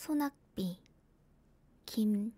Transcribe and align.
소낙비 0.00 0.78
김유정 1.84 2.32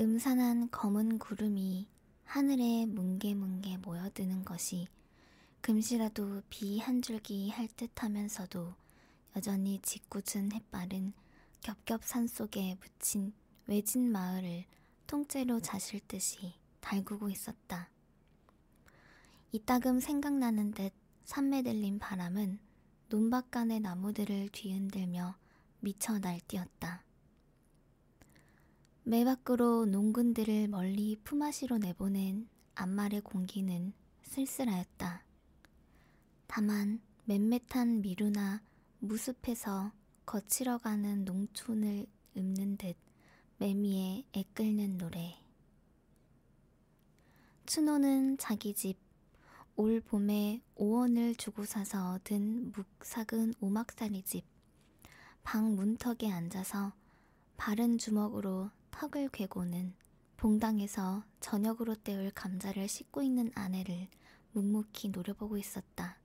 음산한 0.00 0.68
검은 0.72 1.20
구름이 1.20 1.86
하늘에 2.24 2.86
뭉게뭉게 2.86 3.76
모여드는 3.76 4.44
것이 4.44 4.88
금시라도 5.60 6.42
비 6.50 6.80
한 6.80 7.02
줄기 7.02 7.50
할 7.50 7.68
듯하면서도 7.68 8.74
여전히 9.36 9.78
짓궂은 9.82 10.50
햇발은 10.50 11.12
겹겹 11.60 12.02
산 12.02 12.26
속에 12.26 12.76
묻힌 12.80 13.32
외진 13.68 14.10
마을을 14.10 14.64
통째로 15.06 15.60
자실 15.60 16.00
듯이 16.08 16.54
달구고 16.80 17.30
있었다. 17.30 17.90
이따금 19.52 20.00
생각나는 20.00 20.72
듯 20.72 20.92
산매 21.26 21.62
들린 21.62 22.00
바람은 22.00 22.65
논밭간의 23.08 23.80
나무들을 23.80 24.48
뒤흔들며 24.50 25.36
미쳐 25.80 26.18
날뛰었다. 26.18 27.04
매 29.04 29.24
밖으로 29.24 29.86
농군들을 29.86 30.66
멀리 30.68 31.16
품앗이로 31.22 31.78
내보낸 31.78 32.48
앞말의 32.74 33.20
공기는 33.20 33.92
쓸쓸하였다. 34.24 35.24
다만 36.48 37.00
맴매탄 37.24 38.00
미루나 38.00 38.62
무숲에서 38.98 39.92
거칠어가는 40.24 41.24
농촌을 41.24 42.06
읊는 42.36 42.76
듯 42.76 42.96
매미의 43.58 44.24
애끓는 44.32 44.98
노래. 44.98 45.36
춘호는 47.66 48.38
자기 48.38 48.74
집 48.74 49.05
올 49.76 50.00
봄에 50.00 50.62
5원을 50.76 51.38
주고 51.38 51.64
사서 51.64 52.18
든 52.24 52.72
묵삭은 52.72 53.54
오막살이 53.60 54.22
집 54.22 54.56
방 55.46 55.76
문턱에 55.76 56.28
앉아서 56.28 56.92
바른 57.56 57.98
주먹으로 57.98 58.68
턱을 58.90 59.28
괴고는 59.28 59.94
봉당에서 60.36 61.22
저녁으로 61.38 61.94
때울 61.94 62.32
감자를 62.32 62.88
씻고 62.88 63.22
있는 63.22 63.52
아내를 63.54 64.08
묵묵히 64.50 65.10
노려보고 65.10 65.56
있었다. 65.56 66.18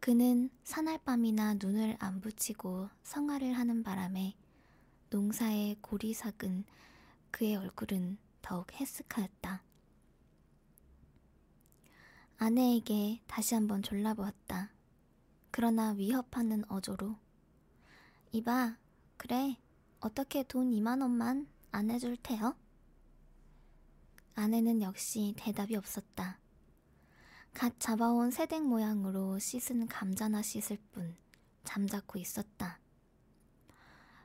그는 0.00 0.50
사날밤이나 0.64 1.54
눈을 1.54 1.96
안 2.00 2.20
붙이고 2.20 2.90
성화를 3.04 3.52
하는 3.52 3.84
바람에 3.84 4.34
농사의 5.10 5.76
고리 5.80 6.14
삭은 6.14 6.64
그의 7.30 7.54
얼굴은 7.54 8.18
더욱 8.42 8.66
해쓱하였다. 8.66 9.60
아내에게 12.36 13.20
다시 13.26 13.54
한번 13.54 13.82
졸라보았다. 13.82 14.70
그러나 15.50 15.92
위협하는 15.92 16.64
어조로 16.68 17.16
이봐, 18.32 18.76
그래, 19.16 19.56
어떻게 20.00 20.42
돈 20.42 20.70
2만 20.70 21.00
원만 21.00 21.46
안 21.70 21.90
해줄 21.90 22.16
테요? 22.16 22.56
아내는 24.34 24.82
역시 24.82 25.34
대답이 25.36 25.76
없었다. 25.76 26.40
갓 27.52 27.78
잡아온 27.78 28.32
새댁 28.32 28.66
모양으로 28.66 29.38
씻은 29.38 29.86
감자나 29.86 30.42
씻을 30.42 30.78
뿐 30.90 31.16
잠자코 31.62 32.18
있었다. 32.18 32.80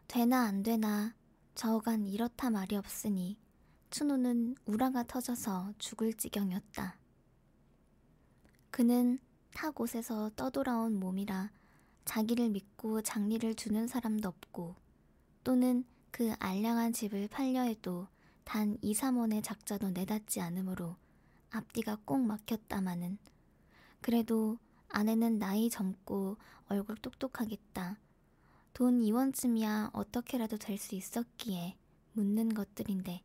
되나 0.07 0.45
안 0.45 0.63
되나 0.63 1.13
저간 1.53 2.07
이렇다 2.07 2.49
말이 2.49 2.75
없으니 2.75 3.37
춘우는 3.91 4.55
우라가 4.65 5.03
터져서 5.03 5.73
죽을 5.77 6.13
지경이었다. 6.13 6.97
그는 8.71 9.19
타 9.53 9.71
곳에서 9.71 10.29
떠돌아온 10.35 10.99
몸이라 10.99 11.51
자기를 12.05 12.49
믿고 12.49 13.01
장리를 13.01 13.55
주는 13.55 13.87
사람도 13.87 14.27
없고 14.27 14.75
또는 15.43 15.83
그 16.11 16.33
알량한 16.39 16.93
집을 16.93 17.27
팔려 17.27 17.61
해도 17.61 18.07
단 18.43 18.77
2, 18.81 18.93
3원의 18.93 19.43
작자도 19.43 19.91
내닫지 19.91 20.41
않으므로 20.41 20.95
앞뒤가 21.51 21.97
꼭 22.05 22.19
막혔다마는 22.21 23.17
그래도 24.01 24.57
아내는 24.89 25.37
나이 25.39 25.69
젊고 25.69 26.37
얼굴 26.67 26.95
똑똑하겠다. 26.97 27.99
돈 28.73 29.01
2원쯤이야 29.01 29.91
어떻게라도 29.93 30.57
될 30.57 30.77
수 30.77 30.95
있었기에 30.95 31.77
묻는 32.13 32.53
것들인데 32.53 33.21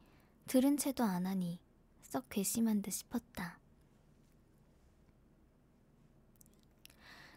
들은 0.47 0.77
채도 0.77 1.05
안 1.05 1.27
하니 1.27 1.59
썩 2.03 2.29
괘씸한 2.29 2.83
듯 2.83 2.91
싶었다. 2.91 3.59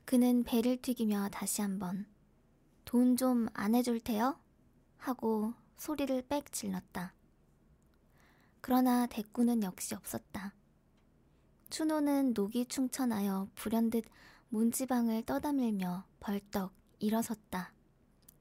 그는 0.07 0.45
배를 0.45 0.77
튀기며 0.81 1.27
다시 1.33 1.61
한번 1.61 2.05
돈 2.85 3.17
좀 3.17 3.49
안 3.53 3.75
해줄 3.75 3.99
테요? 3.99 4.39
하고 4.95 5.53
소리를 5.75 6.21
빽 6.29 6.49
질렀다. 6.53 7.13
그러나 8.61 9.05
대꾸는 9.07 9.63
역시 9.63 9.95
없었다. 9.95 10.53
춘호는 11.69 12.31
녹이 12.33 12.67
충천하여 12.67 13.49
불현듯 13.55 14.05
문지방을 14.47 15.23
떠다밀며 15.25 16.05
벌떡 16.21 16.71
일어섰다. 16.99 17.73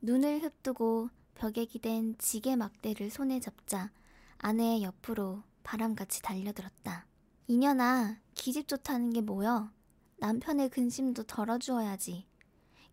눈을 0.03 0.45
흡뜨고 0.45 1.11
벽에 1.35 1.65
기댄 1.65 2.17
지게 2.19 2.55
막대를 2.55 3.11
손에 3.11 3.41
잡자 3.41 3.91
아내의 4.39 4.85
옆으로 4.85 5.43
바람같이 5.65 6.23
달려들었다. 6.23 7.07
이년아, 7.49 8.21
기집 8.35 8.69
좋다는 8.69 9.11
게 9.11 9.21
뭐여? 9.21 9.73
남편의 10.19 10.71
근심도 10.71 11.25
덜어주어야지. 11.25 12.27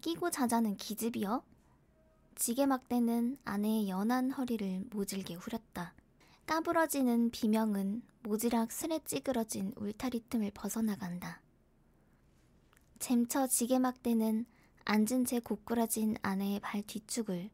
끼고 0.01 0.29
자자는 0.29 0.75
기집이여? 0.75 1.43
지게 2.35 2.65
막대는 2.65 3.37
아내의 3.45 3.89
연한 3.89 4.31
허리를 4.31 4.85
모질게 4.91 5.35
후렸다. 5.35 5.93
까부러지는 6.45 7.31
비명은 7.31 8.01
모지락 8.23 8.71
슬에 8.71 8.99
찌그러진 9.05 9.73
울타리 9.77 10.25
틈을 10.29 10.51
벗어나간다. 10.53 11.41
잼처 12.99 13.47
지게 13.47 13.79
막대는 13.79 14.45
앉은 14.85 15.25
채 15.25 15.39
고꾸라진 15.39 16.17
아내의 16.21 16.59
발 16.59 16.81
뒤축을 16.81 17.49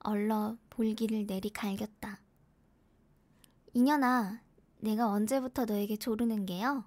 얼러 0.00 0.56
볼기를 0.70 1.26
내리 1.26 1.50
갈겼다. 1.50 2.20
이년아, 3.74 4.40
내가 4.78 5.08
언제부터 5.08 5.66
너에게 5.66 5.96
조르는 5.96 6.46
게요? 6.46 6.84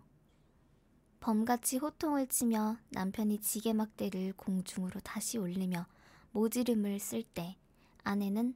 범같이 1.21 1.77
호통을 1.77 2.27
치며 2.27 2.75
남편이 2.89 3.39
지게 3.39 3.71
막대를 3.71 4.33
공중으로 4.33 4.99
다시 4.99 5.37
올리며 5.37 5.85
모지름을 6.33 6.99
쓸때 6.99 7.55
아내는 8.03 8.55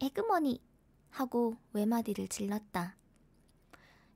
에그머니 0.00 0.60
하고 1.10 1.56
외마디를 1.72 2.26
질렀다. 2.26 2.96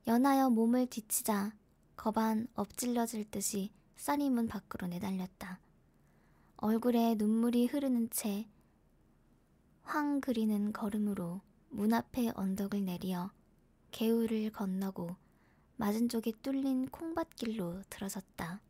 연하여 0.08 0.50
몸을 0.50 0.86
뒤치자 0.86 1.53
거반 1.94 2.48
엎질러질 2.54 3.30
듯이 3.30 3.70
쌀이 3.94 4.28
문 4.30 4.48
밖으로 4.48 4.88
내달렸다. 4.88 5.60
얼굴에 6.56 7.14
눈물이 7.14 7.66
흐르는 7.66 8.10
채 8.10 8.48
황 9.84 10.20
그리는 10.20 10.72
걸음으로 10.72 11.41
문 11.69 11.92
앞에 11.92 12.32
언덕을 12.34 12.84
내리어 12.84 13.30
개울을 13.91 14.50
건너고 14.50 15.16
맞은 15.82 16.09
쪽에 16.09 16.31
뚫린 16.43 16.91
콩밭길로 16.91 17.82
들어섰다. 17.91 18.60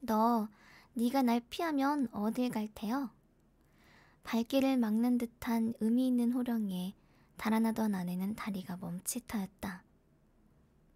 너 0.00 0.50
네가 0.92 1.22
날 1.22 1.40
피하면 1.48 2.08
어딜 2.12 2.50
갈 2.50 2.68
테요? 2.74 3.08
발길을 4.22 4.76
막는 4.76 5.16
듯한 5.16 5.72
의미 5.80 6.08
있는 6.08 6.32
호령에 6.32 6.94
달아나던 7.38 7.94
아내는 7.94 8.34
다리가 8.34 8.76
멈칫하였다. 8.76 9.82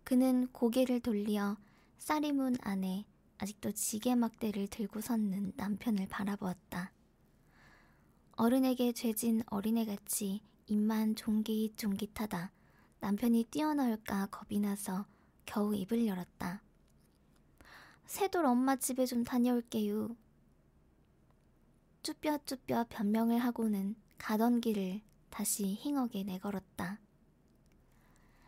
그는 0.05 0.47
고개를 0.53 1.01
돌리어 1.01 1.57
쌀이 1.97 2.33
문 2.33 2.55
안에 2.61 3.07
아직도 3.39 3.73
지게 3.73 4.15
막대를 4.15 4.69
들고 4.69 5.01
섰는 5.01 5.55
남편을 5.57 6.07
바라보았다. 6.09 6.93
어른에게 8.33 8.93
죄진 8.93 9.43
어린애같이 9.47 10.43
입만 10.67 11.17
종깃종깃하다. 11.17 12.60
남편이 13.01 13.45
뛰어나올까 13.51 14.27
겁이 14.27 14.61
나서 14.61 15.07
겨우 15.47 15.75
입을 15.75 16.07
열었다. 16.07 16.63
새돌 18.07 18.45
엄마 18.45 18.77
집에 18.77 19.07
좀 19.07 19.25
다녀올게요. 19.25 20.17
쭈뼛쭈뼛 22.03 22.89
변명을 22.89 23.39
하고는 23.39 23.95
가던 24.19 24.61
길을 24.61 25.01
다시 25.31 25.65
힝하게 25.75 26.25
내걸었다. 26.25 27.01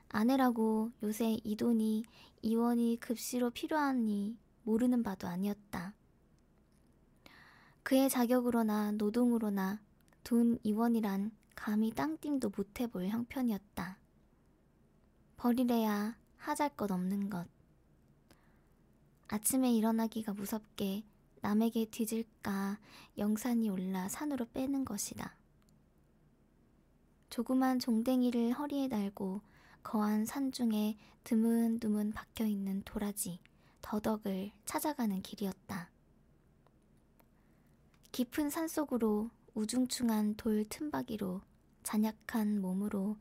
아내라고 0.08 0.90
요새 1.02 1.38
이 1.43 1.56
돈이 1.56 2.04
이원이 2.43 2.99
급시로 3.00 3.50
필요하니 3.50 4.37
모르는 4.64 5.02
바도 5.02 5.26
아니었다. 5.26 5.94
그의 7.82 8.10
자격으로나 8.10 8.93
노동으로나 8.93 9.81
돈 10.22 10.58
이원이란 10.62 11.32
감히 11.54 11.93
땅띵도 11.93 12.52
못해볼 12.54 13.08
형편이었다. 13.08 14.01
버리래야 15.42 16.16
하잘 16.36 16.68
것 16.76 16.88
없는 16.92 17.28
것. 17.28 17.48
아침에 19.26 19.72
일어나기가 19.72 20.34
무섭게 20.34 21.02
남에게 21.40 21.86
뒤질까 21.86 22.78
영산이 23.18 23.68
올라 23.68 24.08
산으로 24.08 24.46
빼는 24.52 24.84
것이다. 24.84 25.34
조그만 27.28 27.80
종댕이를 27.80 28.52
허리에 28.52 28.88
달고 28.88 29.40
거한 29.82 30.26
산중에 30.26 30.96
드문드문 31.24 32.12
박혀있는 32.12 32.82
도라지, 32.84 33.40
더덕을 33.80 34.52
찾아가는 34.64 35.20
길이었다. 35.22 35.90
깊은 38.12 38.48
산속으로 38.48 39.28
우중충한 39.54 40.36
돌 40.36 40.64
틈바기로 40.68 41.40
잔약한 41.82 42.60
몸으로 42.60 43.16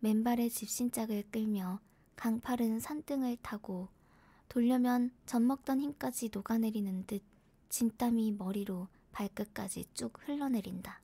맨발의 0.00 0.50
집신짝을 0.50 1.24
끌며 1.30 1.80
강파른 2.16 2.80
산등을 2.80 3.36
타고 3.42 3.88
돌려면 4.48 5.10
젖먹던 5.26 5.80
힘까지 5.80 6.30
녹아내리는 6.32 7.06
듯 7.06 7.22
진땀이 7.68 8.32
머리로 8.32 8.88
발끝까지 9.12 9.86
쭉 9.94 10.12
흘러내린다. 10.20 11.00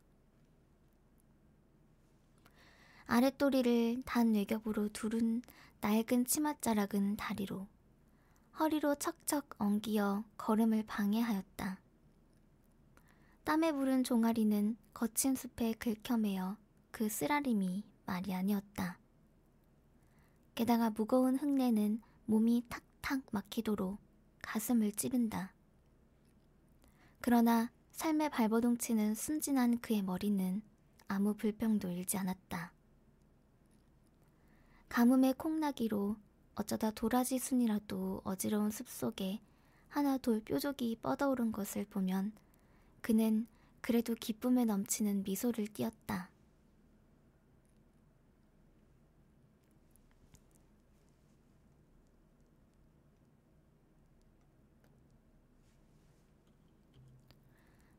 아랫도리를 3.06 4.02
단 4.04 4.32
외겹으로 4.34 4.88
두른 4.88 5.42
낡은 5.80 6.26
치맛자락은 6.26 7.16
다리로 7.16 7.66
허리로 8.58 8.94
척척 8.94 9.54
엉기어 9.58 10.24
걸음을 10.36 10.84
방해하였다. 10.86 11.80
땀에 13.44 13.72
부른 13.72 14.04
종아리는 14.04 14.76
거친 14.94 15.34
숲에 15.34 15.72
긁혀매어 15.72 16.56
그 16.90 17.08
쓰라림이 17.08 17.84
말이 18.04 18.34
아니었다. 18.34 18.98
게다가 20.54 20.90
무거운 20.90 21.36
흙내는 21.36 22.00
몸이 22.26 22.64
탁탁 22.68 23.22
막히도록 23.30 23.98
가슴을 24.42 24.92
찌른다. 24.92 25.52
그러나 27.20 27.70
삶의 27.92 28.30
발버둥치는 28.30 29.14
순진한 29.14 29.78
그의 29.80 30.02
머리는 30.02 30.62
아무 31.08 31.34
불평도 31.34 31.90
일지 31.90 32.16
않았다. 32.16 32.72
가뭄의 34.88 35.34
콩나기로 35.34 36.16
어쩌다 36.54 36.90
도라지 36.90 37.38
순이라도 37.38 38.22
어지러운 38.24 38.70
숲속에 38.70 39.40
하나 39.88 40.18
돌 40.18 40.40
뾰족이 40.40 40.96
뻗어오른 41.02 41.52
것을 41.52 41.84
보면 41.84 42.32
그는 43.02 43.46
그래도 43.80 44.14
기쁨에 44.14 44.64
넘치는 44.64 45.22
미소를 45.22 45.66
띄었다. 45.68 46.31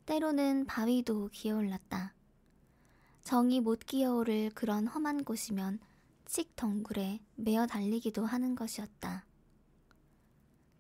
때로는 0.06 0.66
바위도 0.66 1.30
기어올랐다. 1.32 2.14
정이 3.24 3.62
못 3.62 3.80
기어오를 3.80 4.52
그런 4.54 4.86
험한 4.86 5.24
곳이면 5.24 5.80
칙 6.26 6.56
덩굴에 6.58 7.22
매어 7.36 7.68
달리기도 7.68 8.26
하는 8.26 8.54
것이었다. 8.54 9.26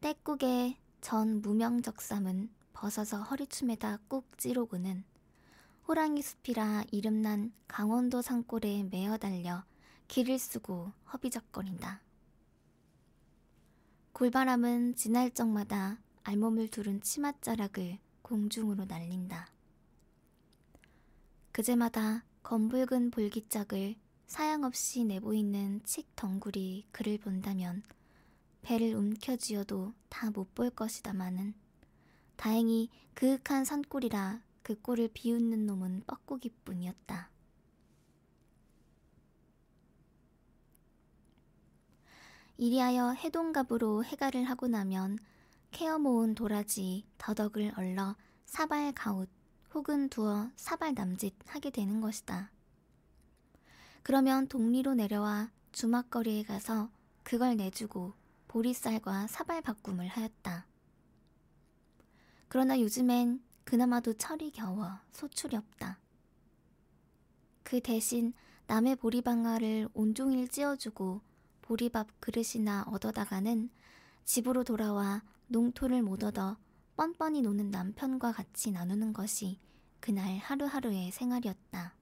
떼국의 0.01 0.77
전 0.99 1.41
무명적삼은 1.41 2.49
벗어서 2.73 3.21
허리춤에다 3.21 3.99
꾹 4.09 4.37
찌르고는 4.37 5.05
호랑이 5.87 6.21
숲이라 6.21 6.83
이름난 6.91 7.53
강원도 7.69 8.21
산골에 8.21 8.83
매어 8.91 9.17
달려 9.17 9.63
길을 10.09 10.37
쓰고 10.37 10.91
허비적거린다. 11.13 12.01
굴바람은 14.11 14.95
지날 14.95 15.31
적마다 15.31 16.01
알몸을 16.23 16.67
두른 16.67 16.99
치맛자락을 16.99 17.99
공중으로 18.33 18.85
날린다. 18.85 19.47
그제마다 21.51 22.23
검붉은 22.41 23.11
볼기짝을 23.11 23.93
사양 24.25 24.63
없이 24.63 25.03
내보이는 25.03 25.81
칡 25.85 26.03
덩굴이 26.15 26.87
그를 26.91 27.19
본다면 27.19 27.83
배를 28.63 28.95
움켜쥐어도 28.95 29.93
다 30.09 30.31
못 30.31 30.55
볼 30.55 30.71
것이다마는 30.71 31.53
다행히 32.35 32.89
그윽한 33.13 33.65
산골이라 33.65 34.41
그 34.63 34.81
꼴을 34.81 35.09
비웃는 35.13 35.67
놈은 35.67 36.01
뻐꾸기뿐이었다. 36.07 37.29
이리하여 42.57 43.11
해동갑으로 43.11 44.03
해가를 44.05 44.45
하고 44.45 44.67
나면 44.67 45.19
케어 45.73 45.97
모은 45.97 46.35
도라지 46.35 47.03
더덕을 47.17 47.73
얼러 47.75 48.15
사발 48.45 48.93
가웃 48.93 49.27
혹은 49.73 50.07
두어 50.07 50.51
사발 50.55 50.93
남짓 50.93 51.33
하게 51.47 51.71
되는 51.71 51.99
것이다. 51.99 52.51
그러면 54.03 54.47
동리로 54.47 54.93
내려와 54.93 55.49
주막거리에 55.71 56.43
가서 56.43 56.91
그걸 57.23 57.57
내주고 57.57 58.13
보리쌀과 58.49 59.25
사발 59.25 59.63
바꿈을 59.63 60.07
하였다. 60.07 60.67
그러나 62.49 62.79
요즘엔 62.79 63.41
그나마도 63.63 64.13
철이 64.13 64.51
겨워 64.51 64.99
소출이 65.11 65.55
없다. 65.55 65.97
그 67.63 67.79
대신 67.81 68.33
남의 68.67 68.97
보리방아를 68.97 69.89
온종일 69.95 70.49
찧어주고 70.49 71.21
보리밥 71.63 72.19
그릇이나 72.19 72.83
얻어다가는 72.83 73.71
집으로 74.23 74.63
돌아와 74.63 75.23
농토를 75.47 76.01
못 76.01 76.23
얻어 76.23 76.57
뻔뻔히 76.95 77.41
노는 77.41 77.71
남편과 77.71 78.31
같이 78.31 78.71
나누는 78.71 79.13
것이 79.13 79.59
그날 79.99 80.37
하루하루의 80.37 81.11
생활이었다. 81.11 81.95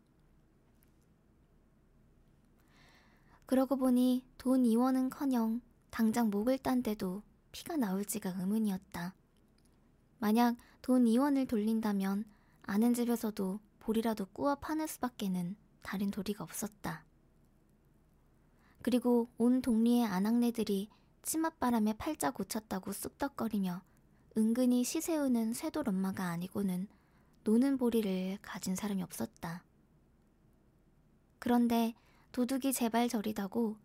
그러고 3.45 3.75
보니 3.75 4.25
돈 4.37 4.63
2원은 4.63 5.09
커녕 5.09 5.61
당장 5.89 6.29
목을 6.29 6.57
딴 6.57 6.81
데도 6.81 7.21
피가 7.51 7.77
나올지가 7.77 8.29
의문이었다. 8.37 9.13
만약 10.19 10.55
돈 10.81 11.05
2원을 11.05 11.47
돌린다면 11.47 12.25
아는 12.63 12.93
집에서도 12.93 13.59
볼이라도 13.79 14.27
구워 14.27 14.55
파는 14.55 14.87
수밖에는 14.87 15.55
다른 15.81 16.11
도리가 16.11 16.43
없었다. 16.43 17.03
그리고 18.81 19.27
온 19.37 19.61
동리의 19.61 20.05
아낙네들이 20.05 20.89
치맛바람에 21.23 21.93
팔자 21.93 22.31
고쳤다고 22.31 22.91
쑥덕거리며 22.93 23.81
은근히 24.37 24.83
시세우는 24.83 25.53
쇠돌 25.53 25.89
엄마가 25.89 26.25
아니고는 26.25 26.87
노는 27.43 27.77
보리를 27.77 28.37
가진 28.41 28.75
사람이 28.75 29.03
없었다. 29.03 29.63
그런데 31.39 31.93
도둑이 32.31 32.73
제발 32.73 33.09
저리다고 33.09 33.77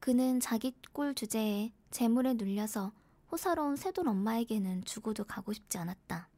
그는 0.00 0.40
자기 0.40 0.74
꼴 0.92 1.14
주제에 1.14 1.72
재물에 1.90 2.34
눌려서 2.34 2.92
호사로운 3.30 3.76
쇠돌 3.76 4.08
엄마에게는 4.08 4.84
죽어도 4.84 5.24
가고 5.24 5.52
싶지 5.52 5.78
않았다. 5.78 6.28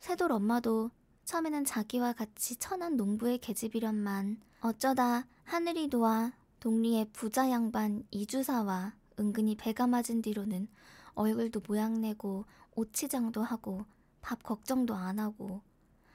쇠돌 0.00 0.32
엄마도 0.32 0.90
처음에는 1.24 1.64
자기와 1.64 2.12
같이 2.12 2.56
천한 2.56 2.96
농부의 2.96 3.38
계집이련만 3.38 4.40
어쩌다 4.60 5.26
하늘이 5.44 5.88
도와 5.88 6.32
동리의 6.60 7.10
부자 7.12 7.50
양반 7.50 8.04
이주사와 8.10 8.94
은근히 9.18 9.56
배가 9.56 9.86
맞은 9.86 10.22
뒤로는 10.22 10.68
얼굴도 11.14 11.62
모양내고 11.66 12.44
오치장도 12.74 13.42
하고 13.42 13.84
밥 14.20 14.42
걱정도 14.42 14.94
안 14.94 15.18
하고 15.18 15.62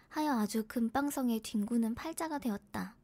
하여 0.09 0.33
아주 0.33 0.65
금방성에 0.67 1.39
뒹구는 1.39 1.95
팔자가 1.95 2.39
되었다. 2.39 2.95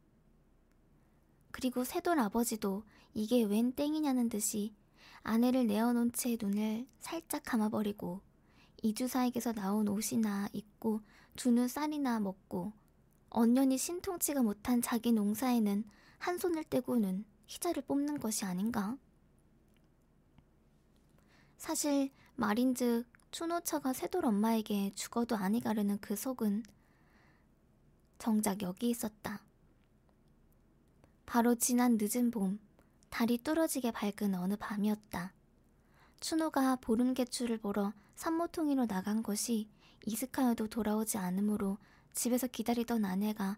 그리고 1.51 1.83
새돌 1.83 2.19
아버지도 2.19 2.83
이게 3.13 3.43
웬 3.43 3.71
땡이냐는 3.71 4.29
듯이 4.29 4.75
아내를 5.23 5.67
내어놓은 5.67 6.11
채 6.11 6.37
눈을 6.39 6.85
살짝 6.99 7.43
감아버리고 7.43 8.21
이주사에게서 8.83 9.53
나온 9.53 9.87
옷이나 9.87 10.49
입고 10.53 11.01
주는 11.35 11.67
쌀이나 11.67 12.19
먹고 12.19 12.73
언년이 13.29 13.77
신통치가 13.77 14.43
못한 14.43 14.81
자기 14.81 15.11
농사에는 15.11 15.83
한 16.17 16.37
손을 16.37 16.63
떼고는 16.63 17.25
희자를 17.47 17.83
뽑는 17.83 18.19
것이 18.19 18.45
아닌가? 18.45 18.97
사실 21.57 22.11
말인즉 22.35 23.05
추노차가 23.31 23.93
새돌 23.93 24.25
엄마에게 24.25 24.91
죽어도 24.95 25.35
아니 25.35 25.59
가르는 25.59 25.99
그 25.99 26.15
속은 26.15 26.63
정작 28.19 28.61
여기 28.61 28.89
있었다. 28.89 29.41
바로 31.25 31.55
지난 31.55 31.97
늦은 31.99 32.31
봄, 32.31 32.59
달이 33.09 33.39
뚫어지게 33.39 33.91
밝은 33.91 34.33
어느 34.35 34.55
밤이었다. 34.55 35.33
추노가 36.19 36.77
보름개추를 36.77 37.57
보러 37.59 37.93
산모통이로 38.15 38.87
나간 38.87 39.21
것이 39.21 39.67
이슥하여도 40.05 40.67
돌아오지 40.67 41.17
않으므로 41.17 41.77
집에서 42.13 42.47
기다리던 42.47 43.05
아내가 43.05 43.57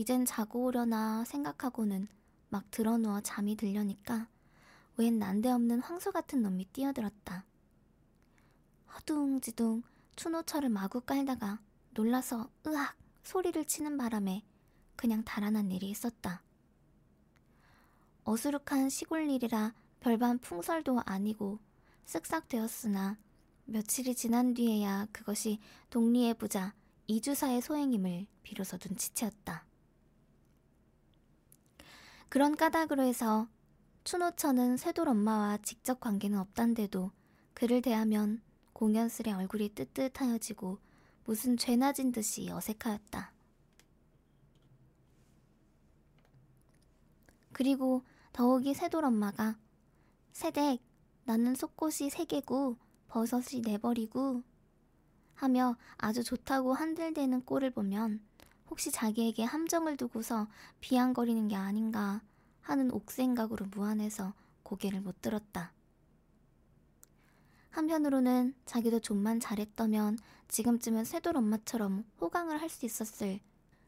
이젠 0.00 0.24
자고 0.24 0.64
오려나 0.64 1.26
생각하고는 1.26 2.08
막 2.48 2.70
드러누워 2.70 3.20
잠이 3.20 3.54
들려니까 3.54 4.28
웬 4.96 5.18
난데없는 5.18 5.80
황소 5.80 6.10
같은 6.10 6.40
놈이 6.40 6.64
뛰어들었다. 6.72 7.44
허둥지둥 8.94 9.82
추노철을 10.16 10.70
마구 10.70 11.02
깔다가 11.02 11.60
놀라서 11.90 12.48
으악 12.66 12.96
소리를 13.24 13.62
치는 13.66 13.98
바람에 13.98 14.42
그냥 14.96 15.22
달아난 15.22 15.70
일이 15.70 15.90
있었다. 15.90 16.42
어수룩한 18.24 18.88
시골 18.88 19.28
일이라 19.28 19.74
별반 20.00 20.38
풍설도 20.38 21.02
아니고 21.04 21.58
쓱싹 22.06 22.48
되었으나 22.48 23.18
며칠이 23.66 24.14
지난 24.14 24.54
뒤에야 24.54 25.08
그것이 25.12 25.58
동리의 25.90 26.38
부자 26.38 26.72
이주사의 27.06 27.60
소행임을 27.60 28.26
비로소 28.42 28.78
눈치채었다. 28.82 29.68
그런 32.30 32.54
까닭으로 32.54 33.02
해서 33.02 33.48
추노천은 34.04 34.76
쇠돌 34.76 35.08
엄마와 35.08 35.58
직접 35.58 35.98
관계는 35.98 36.38
없단데도 36.38 37.10
그를 37.54 37.82
대하면 37.82 38.40
공연스레 38.72 39.32
얼굴이 39.32 39.74
뜨뜻하여지고 39.74 40.78
무슨 41.24 41.56
죄나 41.56 41.92
진 41.92 42.12
듯이 42.12 42.48
어색하였다. 42.48 43.32
그리고 47.52 48.04
더욱이 48.32 48.74
쇠돌 48.74 49.04
엄마가 49.04 49.58
새댁 50.30 50.80
나는 51.24 51.56
속꽃이 51.56 52.10
세 52.10 52.24
개고 52.26 52.76
버섯이 53.08 53.60
내버리고 53.62 54.44
하며 55.34 55.76
아주 55.98 56.22
좋다고 56.22 56.74
한들대는 56.74 57.44
꼴을 57.44 57.72
보면 57.72 58.20
혹시 58.70 58.90
자기에게 58.92 59.44
함정을 59.44 59.96
두고서 59.96 60.48
비양거리는 60.80 61.48
게 61.48 61.56
아닌가 61.56 62.22
하는 62.62 62.90
옥생각으로 62.92 63.66
무안해서 63.66 64.32
고개를 64.62 65.00
못 65.00 65.20
들었다. 65.20 65.72
한편으로는 67.70 68.54
자기도 68.66 69.00
좀만 69.00 69.40
잘했다면 69.40 70.18
지금쯤은 70.48 71.04
쇠돌 71.04 71.36
엄마처럼 71.36 72.04
호강을 72.20 72.60
할 72.60 72.68
수 72.68 72.86
있었을 72.86 73.40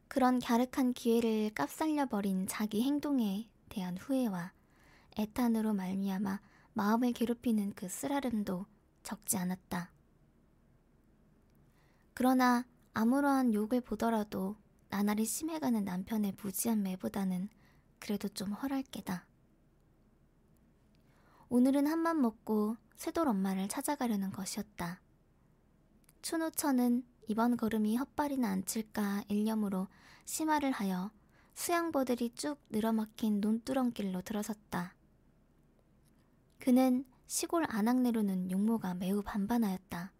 그런 0.07 0.39
갸륵한 0.39 0.93
기회를 0.93 1.51
깝살려버린 1.55 2.47
자기 2.47 2.83
행동에 2.83 3.49
대한 3.69 3.97
후회와 3.97 4.53
애탄으로 5.17 5.73
말미암아 5.73 6.39
마음을 6.73 7.13
괴롭히는 7.13 7.73
그 7.75 7.89
쓰라름도 7.89 8.65
적지 9.03 9.37
않았다. 9.37 9.91
그러나 12.13 12.65
아무러한 12.93 13.53
욕을 13.53 13.81
보더라도 13.81 14.55
나날이 14.93 15.25
심해가는 15.25 15.85
남편의 15.85 16.35
무지한 16.39 16.83
매보다는 16.83 17.49
그래도 17.97 18.27
좀 18.27 18.53
헐할게다. 18.53 19.25
오늘은 21.49 21.87
한맘 21.87 22.21
먹고 22.21 22.77
쇠돌 22.95 23.27
엄마를 23.27 23.67
찾아가려는 23.67 24.29
것이었다. 24.29 25.01
추노천은 26.21 27.03
이번 27.27 27.57
걸음이 27.57 27.97
헛발이나 27.97 28.47
안 28.47 28.65
칠까 28.65 29.23
일념으로 29.29 29.87
심화를 30.25 30.69
하여 30.69 31.09
수양보들이 31.55 32.35
쭉 32.35 32.59
늘어막힌 32.69 33.41
논두렁길로 33.41 34.21
들어섰다. 34.21 34.93
그는 36.59 37.03
시골 37.25 37.65
안악내로는 37.67 38.51
용모가 38.51 38.93
매우 38.93 39.23
반반하였다. 39.23 40.13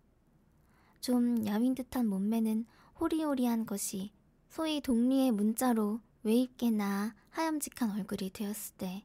좀 0.99 1.45
여민 1.45 1.75
듯한 1.75 2.07
몸매는 2.07 2.65
호리호리한 2.99 3.67
것이 3.67 4.11
소위 4.53 4.81
동리의 4.81 5.31
문자로 5.31 5.99
왜입게나 6.21 7.15
하염직한 7.31 7.89
얼굴이 7.89 8.29
되었을 8.29 8.75
때 8.77 9.03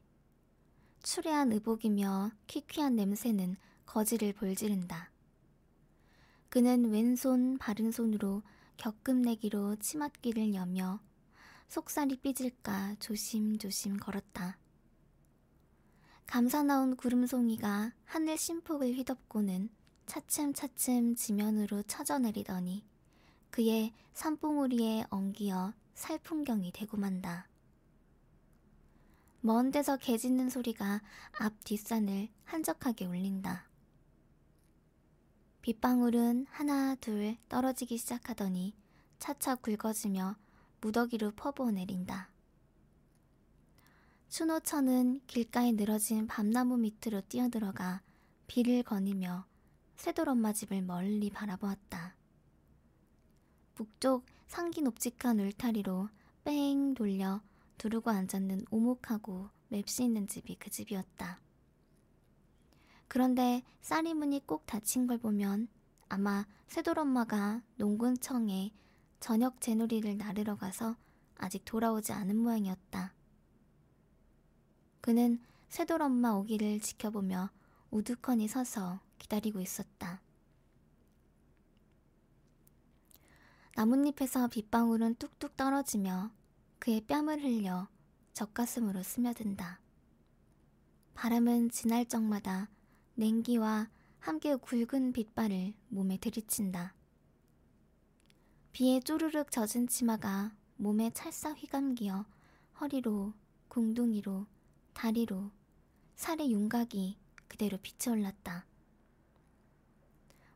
추레한 1.01 1.51
의복이며 1.51 2.29
퀴퀴한 2.45 2.95
냄새는 2.95 3.57
거지를 3.87 4.33
볼지른다. 4.33 5.09
그는 6.49 6.91
왼손 6.91 7.57
바른손으로 7.57 8.43
격금내기로 8.77 9.77
치맛귀를 9.77 10.53
여며 10.53 10.99
속살이 11.67 12.17
삐질까 12.17 12.97
조심조심 12.99 13.97
걸었다. 13.97 14.59
감사 16.27 16.61
나온 16.61 16.95
구름송이가 16.95 17.93
하늘 18.05 18.37
심폭을 18.37 18.93
휘덮고는 18.93 19.71
차츰차츰 20.05 21.15
지면으로 21.15 21.81
쳐져내리더니 21.87 22.83
그의 23.49 23.93
산봉우리에 24.13 25.05
엉기어 25.09 25.73
살풍경이 25.93 26.71
되고 26.71 26.97
만다. 26.97 27.47
먼 29.41 29.71
데서 29.71 29.97
개 29.97 30.17
짖는 30.17 30.49
소리가 30.49 31.01
앞 31.39 31.63
뒷산을 31.63 32.29
한적하게 32.43 33.05
울린다. 33.05 33.69
빗방울은 35.61 36.45
하나 36.49 36.95
둘 36.95 37.37
떨어지기 37.47 37.97
시작하더니 37.97 38.75
차차 39.19 39.55
굵어지며 39.55 40.35
무더기로 40.81 41.31
퍼부어 41.31 41.71
내린다. 41.71 42.29
추노천은 44.29 45.21
길가에 45.27 45.71
늘어진 45.71 46.27
밤나무 46.27 46.77
밑으로 46.77 47.21
뛰어들어가 47.27 48.01
비를 48.47 48.83
거니며 48.83 49.45
쇠돌 49.95 50.29
엄마 50.29 50.53
집을 50.53 50.81
멀리 50.81 51.29
바라보았다. 51.29 52.18
북쪽 53.79 54.25
상기 54.47 54.81
높직한 54.81 55.39
울타리로 55.39 56.09
뺑 56.43 56.93
돌려 56.95 57.39
두르고 57.77 58.09
앉았는 58.09 58.65
오목하고 58.69 59.47
맵시 59.69 60.03
있는 60.03 60.27
집이 60.27 60.57
그 60.59 60.69
집이었다. 60.69 61.39
그런데 63.07 63.63
쌀이 63.79 64.13
문이 64.13 64.45
꼭 64.45 64.65
닫힌 64.65 65.07
걸 65.07 65.17
보면 65.17 65.69
아마 66.09 66.45
쇠돌 66.67 66.99
엄마가 66.99 67.61
농군청에 67.77 68.73
저녁 69.21 69.61
제놀이를 69.61 70.17
나르러 70.17 70.57
가서 70.57 70.97
아직 71.37 71.63
돌아오지 71.63 72.11
않은 72.11 72.35
모양이었다. 72.35 73.13
그는 74.99 75.39
쇠돌 75.69 76.01
엄마 76.01 76.31
오기를 76.31 76.81
지켜보며 76.81 77.49
우두커니 77.91 78.49
서서 78.49 78.99
기다리고 79.19 79.61
있었다. 79.61 80.19
나뭇잎에서 83.79 84.49
빗방울은 84.49 85.15
뚝뚝 85.15 85.55
떨어지며 85.55 86.31
그의 86.79 86.99
뺨을 86.99 87.41
흘려 87.41 87.87
젖가슴으로 88.33 89.03
스며든다. 89.03 89.79
바람은 91.13 91.69
지날 91.69 92.05
적마다 92.05 92.67
냉기와 93.15 93.89
함께 94.19 94.57
굵은 94.57 95.13
빗발을 95.13 95.73
몸에 95.87 96.17
들이친다. 96.17 96.93
비에 98.73 98.99
쪼르륵 98.99 99.49
젖은 99.49 99.87
치마가 99.87 100.51
몸에 100.75 101.09
찰싹 101.11 101.57
휘감기어 101.63 102.25
허리로, 102.81 103.31
궁둥이로, 103.69 104.45
다리로, 104.91 105.51
살의 106.17 106.51
윤곽이 106.51 107.17
그대로 107.47 107.77
비쳐 107.77 108.11
올랐다. 108.11 108.65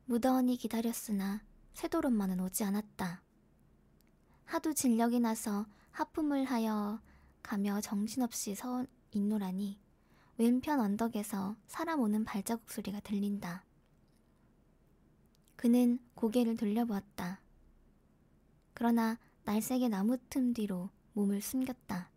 무더하니 0.08 0.58
기다렸으나 0.58 1.42
쇠돌 1.74 2.06
엄마는 2.06 2.39
오지 2.39 2.63
않았다. 2.63 3.22
하도 4.46 4.74
진력이 4.74 5.20
나서 5.20 5.65
하품을 5.92 6.46
하여 6.46 7.01
가며 7.42 7.82
정신없이 7.82 8.56
서 8.56 8.86
있노라니 9.12 9.80
왼편 10.38 10.80
언덕에서 10.80 11.56
사람 11.68 12.00
오는 12.00 12.24
발자국 12.25 12.72
소리가 12.72 13.00
들린다. 13.01 13.63
그는 15.56 16.00
고개를 16.15 16.58
돌려보았다. 16.58 17.39
그러나 18.74 19.18
날색의 19.44 19.89
나무 19.89 20.18
틈 20.30 20.53
뒤로 20.53 20.89
몸을 21.13 21.42
숨겼다. 21.42 22.10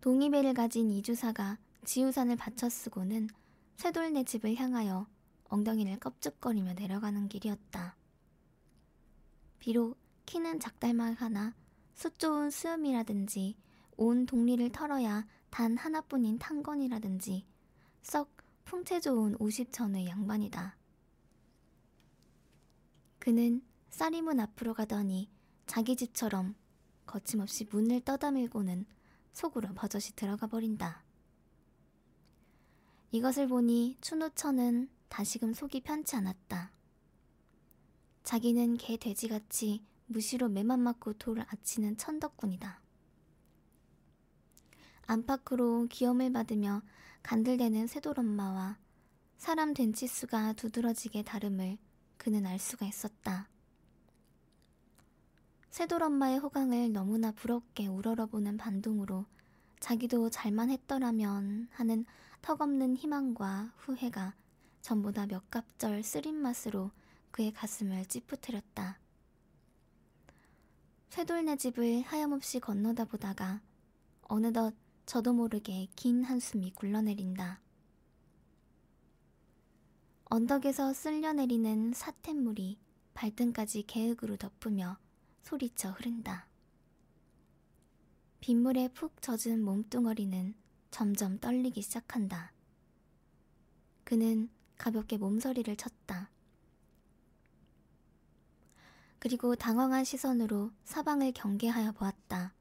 동이배를 0.00 0.52
가진 0.54 0.90
이주사가 0.90 1.58
지우산을 1.84 2.36
받쳐 2.36 2.68
쓰고는 2.68 3.28
쇠돌네 3.76 4.24
집을 4.24 4.56
향하여 4.56 5.06
엉덩이를 5.52 5.98
껍죽거리며 5.98 6.72
내려가는 6.72 7.28
길이었다. 7.28 7.94
비록 9.58 9.98
키는 10.24 10.60
작달만 10.60 11.12
하나 11.12 11.54
숫 11.94 12.18
좋은 12.18 12.50
수염이라든지 12.50 13.56
온 13.98 14.24
동리를 14.24 14.72
털어야 14.72 15.26
단 15.50 15.76
하나뿐인 15.76 16.38
탕건이라든지 16.38 17.44
썩 18.00 18.34
풍채 18.64 19.00
좋은 19.00 19.36
50전의 19.36 20.06
양반이다. 20.06 20.78
그는 23.18 23.62
쌀이문 23.90 24.40
앞으로 24.40 24.72
가더니 24.72 25.28
자기 25.66 25.96
집처럼 25.96 26.54
거침없이 27.04 27.66
문을 27.70 28.00
떠다밀고는 28.00 28.86
속으로 29.34 29.74
버젓이 29.74 30.16
들어가 30.16 30.46
버린다. 30.46 31.04
이것을 33.10 33.48
보니 33.48 33.98
추노천은 34.00 34.88
다시금 35.12 35.52
속이 35.52 35.82
편치 35.82 36.16
않았다. 36.16 36.72
자기는 38.22 38.78
개 38.78 38.96
돼지같이 38.96 39.84
무시로 40.06 40.48
매만 40.48 40.80
맞고 40.80 41.12
돌을 41.14 41.44
아치는 41.50 41.98
천덕꾼이다. 41.98 42.80
안팎으로 45.06 45.86
기염을 45.90 46.32
받으며 46.32 46.80
간들대는 47.22 47.88
쇠돌엄마와 47.88 48.78
사람 49.36 49.74
된 49.74 49.92
치수가 49.92 50.54
두드러지게 50.54 51.24
다름을 51.24 51.76
그는 52.16 52.46
알 52.46 52.58
수가 52.58 52.86
있었다. 52.86 53.50
새돌 55.68 56.04
엄마의 56.04 56.38
호강을 56.38 56.90
너무나 56.90 57.32
부럽게 57.32 57.86
우러러보는 57.86 58.56
반동으로 58.56 59.26
자기도 59.78 60.30
잘만 60.30 60.70
했더라면 60.70 61.68
하는 61.70 62.06
턱없는 62.40 62.96
희망과 62.96 63.74
후회가 63.76 64.36
전부 64.82 65.12
다 65.12 65.26
몇 65.26 65.48
갑절 65.48 66.02
쓰린 66.02 66.34
맛으로 66.34 66.90
그의 67.30 67.52
가슴을 67.52 68.04
찌푸트렸다. 68.06 68.98
쇠돌네 71.10 71.56
집을 71.56 72.02
하염없이 72.02 72.58
건너다 72.58 73.04
보다가 73.04 73.62
어느덧 74.22 74.74
저도 75.06 75.32
모르게 75.32 75.88
긴 75.94 76.24
한숨이 76.24 76.72
굴러내린다. 76.72 77.60
언덕에서 80.24 80.92
쓸려내리는 80.92 81.92
사태물이 81.92 82.78
발등까지 83.14 83.84
개흙으로 83.84 84.36
덮으며 84.36 84.98
소리쳐 85.42 85.90
흐른다. 85.90 86.48
빗물에 88.40 88.88
푹 88.88 89.22
젖은 89.22 89.62
몸뚱어리는 89.62 90.54
점점 90.90 91.38
떨리기 91.38 91.82
시작한다. 91.82 92.52
그는 94.04 94.50
가볍게 94.82 95.16
몸서리를 95.16 95.76
쳤다. 95.76 96.28
그리고 99.20 99.54
당황한 99.54 100.02
시선으로 100.02 100.72
사방을 100.82 101.30
경계하여 101.34 101.92
보았다. 101.92 102.52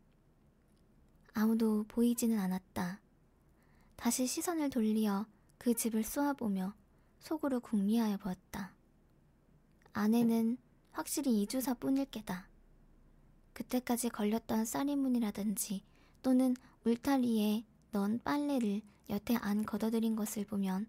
아무도 1.34 1.84
보이지는 1.88 2.38
않았다. 2.38 3.00
다시 3.96 4.28
시선을 4.28 4.70
돌리어 4.70 5.26
그 5.58 5.74
집을 5.74 6.04
쏘아보며 6.04 6.76
속으로 7.22 7.60
궁리하여 7.60 8.18
보았다. 8.18 8.72
아내는 9.92 10.60
확실히 10.92 11.42
이주사 11.42 11.74
뿐일 11.74 12.06
게다. 12.06 12.48
그때까지 13.54 14.10
걸렸던 14.10 14.66
쌀이문이라든지 14.66 15.84
또는 16.22 16.56
울타리에 16.86 17.66
넣은 17.94 18.22
빨래를 18.24 18.84
여태 19.10 19.36
안 19.38 19.66
걷어들인 19.66 20.16
것을 20.16 20.46
보면 20.46 20.86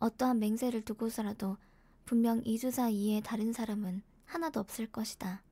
어떠한 0.00 0.38
맹세를 0.38 0.82
두고서라도 0.82 1.58
분명 2.06 2.42
이 2.44 2.58
주사 2.58 2.88
이외의 2.88 3.22
다른 3.22 3.52
사람은 3.52 4.02
하나도 4.24 4.58
없을 4.58 4.90
것이다. 4.90 5.42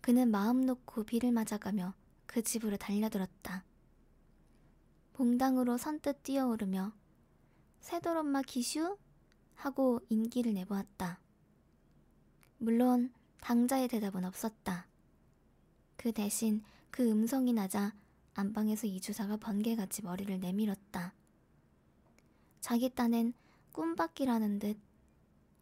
그는 0.00 0.30
마음 0.30 0.66
놓고 0.66 1.04
비를 1.04 1.32
맞아가며 1.32 1.94
그 2.26 2.42
집으로 2.42 2.76
달려들었다. 2.76 3.64
봉당으로 5.14 5.78
선뜻 5.78 6.24
뛰어오르며 6.24 6.92
새돌엄마 7.80 8.42
기슈? 8.42 8.98
하고 9.54 10.00
인기를 10.08 10.52
내보았다. 10.54 11.20
물론 12.58 13.12
당자의 13.40 13.88
대답은 13.88 14.24
없었다. 14.24 14.88
그 15.96 16.12
대신 16.12 16.62
그 16.90 17.08
음성이 17.08 17.52
나자 17.52 17.94
안방에서 18.34 18.88
이주사가 18.88 19.36
번개같이 19.36 20.02
머리를 20.02 20.40
내밀었다. 20.40 21.14
자기 22.64 22.88
딴엔 22.88 23.34
꿈밖이라는 23.72 24.58
듯 24.58 24.78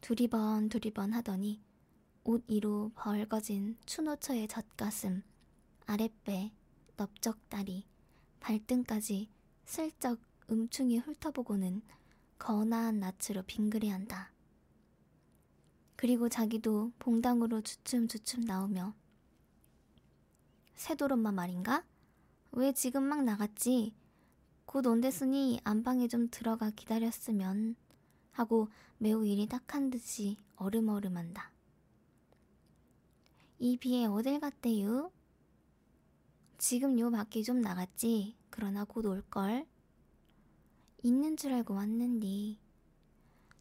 두리번 0.03 0.69
두리번 0.69 1.13
하더니 1.13 1.61
옷 2.23 2.45
위로 2.47 2.93
벌거진 2.95 3.77
추노처의 3.87 4.47
젖가슴, 4.47 5.25
아랫배, 5.87 6.53
넓적다리, 6.97 7.89
발등까지 8.39 9.29
슬쩍 9.65 10.21
음충이 10.49 10.99
훑어보고는 10.99 11.83
거나한 12.39 13.01
낯으로 13.01 13.43
빙그레한다. 13.49 14.31
그리고 15.97 16.29
자기도 16.29 16.93
봉당으로 17.01 17.63
주춤주춤 17.63 18.43
나오며 18.43 18.95
새도롬마 20.75 21.33
말인가? 21.33 21.85
왜 22.53 22.73
지금 22.73 23.03
막 23.03 23.25
나갔지? 23.25 23.93
곧 24.65 24.87
온댔으니 24.87 25.61
안방에 25.65 26.09
좀 26.09 26.29
들어가 26.31 26.71
기다렸으면 26.71 27.77
하고 28.33 28.69
매우 28.99 29.27
일이 29.27 29.47
딱한 29.47 29.91
듯이 29.91 30.37
어름어름한다. 30.57 31.51
이 33.59 33.77
비에 33.77 34.07
어딜 34.07 34.41
갔대유? 34.41 35.11
지금 36.59 36.99
요 36.99 37.11
밖에 37.11 37.43
좀 37.43 37.61
나갔지. 37.61 38.37
그러나 38.51 38.85
곧 38.85 39.07
올걸. 39.07 39.67
있는 41.03 41.37
줄 41.37 41.53
알고 41.53 41.75
왔는디. 41.75 42.59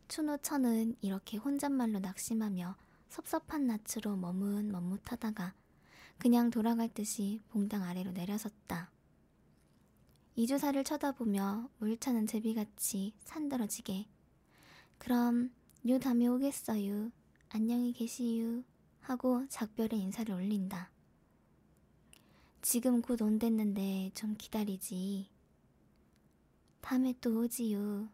추노천은 0.07 0.97
이렇게 1.01 1.37
혼잣말로 1.37 1.99
낙심하며 1.99 2.75
섭섭한 3.09 3.65
낯으로 3.65 4.15
머뭇머뭇하다가 4.17 5.53
그냥 6.17 6.49
돌아갈 6.49 6.87
듯이 6.89 7.39
봉당 7.49 7.83
아래로 7.83 8.11
내려섰다. 8.11 8.91
이주사를 10.35 10.81
쳐다보며 10.85 11.69
물차는 11.79 12.25
제비같이 12.25 13.13
산더러지게 13.25 14.07
그럼 14.97 15.51
요 15.89 15.99
다음에 15.99 16.27
오겠어요. 16.27 17.11
안녕히 17.49 17.91
계시유. 17.91 18.63
하고 19.01 19.45
작별의 19.49 19.99
인사를 19.99 20.33
올린다. 20.33 20.89
지금 22.61 23.01
곧 23.01 23.21
온댔는데 23.21 24.11
좀 24.13 24.35
기다리지. 24.37 25.27
다음에 26.79 27.13
또 27.19 27.41
오지요. 27.41 28.07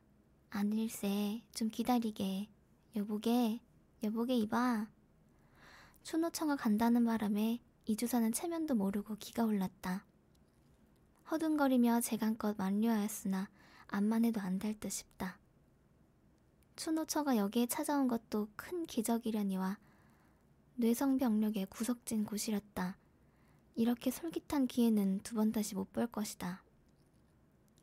아닐세 0.50 1.44
좀 1.54 1.70
기다리게. 1.70 2.48
여보게 2.96 3.60
여보게 4.02 4.36
이봐. 4.38 4.88
춘호청을 6.04 6.58
간다는 6.58 7.06
바람에 7.06 7.60
이주사는 7.86 8.32
체면도 8.32 8.76
모르고 8.76 9.18
기가 9.20 9.44
올랐다. 9.44 10.06
허둥거리며 11.30 12.02
재간껏 12.02 12.56
만류하였으나 12.58 13.50
암만 13.88 14.26
해도 14.26 14.40
안 14.42 14.60
될 14.60 14.80
듯 14.80 14.90
싶다. 14.92 15.40
추노처가 16.76 17.38
여기에 17.38 17.68
찾아온 17.68 18.08
것도 18.08 18.50
큰 18.56 18.86
기적이려니와 18.86 19.78
뇌성병력의 20.76 21.68
구석진 21.68 22.24
곳이었다. 22.26 22.98
이렇게 23.76 24.12
솔깃한 24.12 24.68
기회는 24.68 25.20
두 25.24 25.36
번 25.36 25.52
다시 25.52 25.76
못 25.76 25.92
볼 25.92 26.08
것이다. 26.08 26.64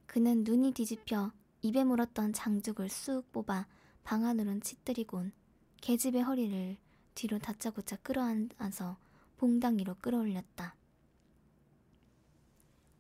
그는 0.07 0.45
눈이 0.45 0.73
뒤집혀 0.73 1.33
입에 1.63 1.85
물었던 1.85 2.33
장죽을 2.33 2.89
쑥 2.89 3.31
뽑아 3.33 3.67
방 4.05 4.25
안으론 4.25 4.61
치뜨리곤 4.61 5.33
계집의 5.81 6.23
허리를 6.23 6.77
뒤로 7.15 7.39
다짜고짜 7.39 7.97
끌어안아서 7.97 8.97
봉당 9.37 9.79
위로 9.79 9.95
끌어올렸다. 10.01 10.75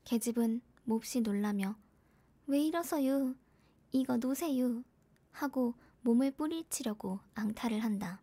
계집은 0.04 0.60
몹시 0.84 1.22
놀라며 1.22 1.76
왜 2.46 2.60
이러서유? 2.60 3.34
이거 3.92 4.16
놓으세요. 4.18 4.84
하고 5.32 5.74
몸을 6.02 6.32
뿌리치려고 6.32 7.20
앙탈을 7.34 7.80
한다. 7.80 8.20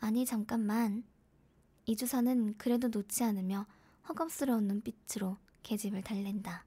아니 0.00 0.24
잠깐만. 0.24 1.04
이주사는 1.86 2.56
그래도 2.56 2.88
놓지 2.88 3.22
않으며 3.22 3.66
허겁스러운 4.08 4.66
눈빛으로 4.66 5.36
계집을 5.62 6.02
달랜다. 6.02 6.64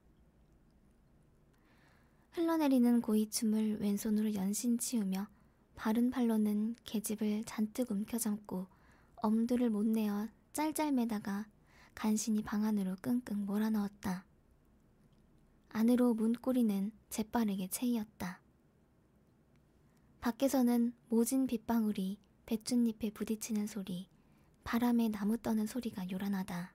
흘러내리는 2.32 3.00
고이춤을 3.00 3.80
왼손으로 3.80 4.34
연신 4.34 4.78
치우며 4.78 5.26
바른 5.74 6.10
팔로는 6.10 6.76
계집을 6.84 7.42
잔뜩 7.44 7.90
움켜잡고 7.90 8.66
엄두를 9.16 9.70
못 9.70 9.84
내어 9.84 10.28
짤짤매다가 10.52 11.46
간신히 11.98 12.42
방 12.42 12.62
안으로 12.62 12.94
끙끙 13.02 13.44
몰아넣었다. 13.44 14.24
안으로 15.70 16.14
문고리는 16.14 16.92
재빠르게 17.10 17.66
채이었다. 17.66 18.40
밖에서는 20.20 20.94
모진 21.08 21.48
빗방울이 21.48 22.20
배춧잎에 22.46 23.10
부딪히는 23.10 23.66
소리, 23.66 24.06
바람에 24.62 25.08
나무 25.08 25.38
떠는 25.38 25.66
소리가 25.66 26.08
요란하다. 26.08 26.72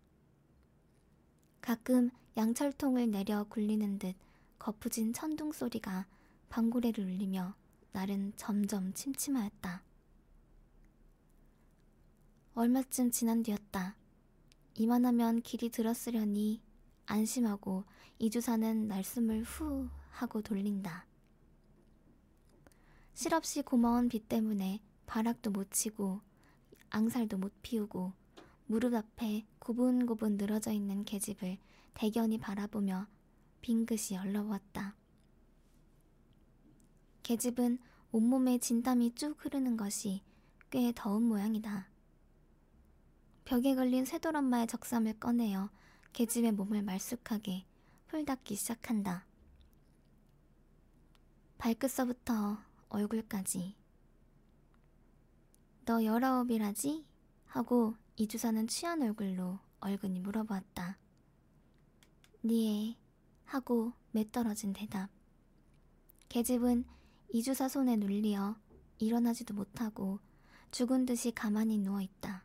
가끔 1.61 2.09
양철통을 2.35 3.09
내려 3.09 3.45
굴리는 3.45 3.99
듯 3.99 4.17
거푸진 4.59 5.13
천둥 5.13 5.53
소리가 5.53 6.05
방구레를 6.49 7.01
울리며 7.01 7.55
날은 7.93 8.33
점점 8.35 8.93
침침하였다. 8.93 9.83
얼마쯤 12.55 13.11
지난 13.11 13.41
뒤였다. 13.41 14.02
이만하면 14.75 15.41
길이 15.41 15.69
들었으려니 15.69 16.61
안심하고 17.05 17.83
이주사는 18.19 18.87
날숨을 18.87 19.43
후 19.43 19.89
하고 20.09 20.41
돌린다. 20.41 21.05
실없이 23.13 23.61
고마운 23.61 24.09
비 24.09 24.19
때문에 24.19 24.81
바락도 25.05 25.51
못 25.51 25.71
치고 25.71 26.21
앙살도 26.89 27.37
못 27.37 27.53
피우고 27.61 28.13
무릎 28.65 28.93
앞에 28.93 29.45
고분고분 29.59 30.37
늘어져 30.37 30.71
있는 30.71 31.05
계집을 31.05 31.57
대견히 31.93 32.39
바라보며 32.39 33.07
빙긋이 33.61 34.17
얼러보았다. 34.19 34.95
계집은 37.21 37.79
온몸에 38.11 38.57
진땀이 38.57 39.15
쭉 39.15 39.35
흐르는 39.37 39.77
것이 39.77 40.21
꽤 40.69 40.91
더운 40.95 41.23
모양이다. 41.23 41.92
벽에 43.45 43.75
걸린 43.75 44.05
쇠돌엄마의 44.05 44.67
적삼을 44.67 45.19
꺼내어 45.19 45.69
계집의 46.13 46.53
몸을 46.53 46.81
말쑥하게 46.81 47.65
홀닦기 48.11 48.55
시작한다. 48.55 49.25
발끝서부터 51.57 52.57
얼굴까지. 52.89 53.75
너 55.85 56.03
열아홉이라지? 56.03 57.05
하고 57.47 57.95
이주사는 58.15 58.67
취한 58.67 59.01
얼굴로 59.01 59.59
얼근히 59.79 60.19
물어보았다. 60.19 60.97
니에 62.45 62.95
하고 63.45 63.93
매떨어진 64.11 64.71
대답. 64.73 65.09
계집은 66.29 66.85
이주사 67.33 67.67
손에 67.67 67.97
눌리어 67.97 68.55
일어나지도 68.99 69.53
못하고 69.53 70.19
죽은 70.71 71.05
듯이 71.05 71.31
가만히 71.31 71.77
누워있다. 71.77 72.43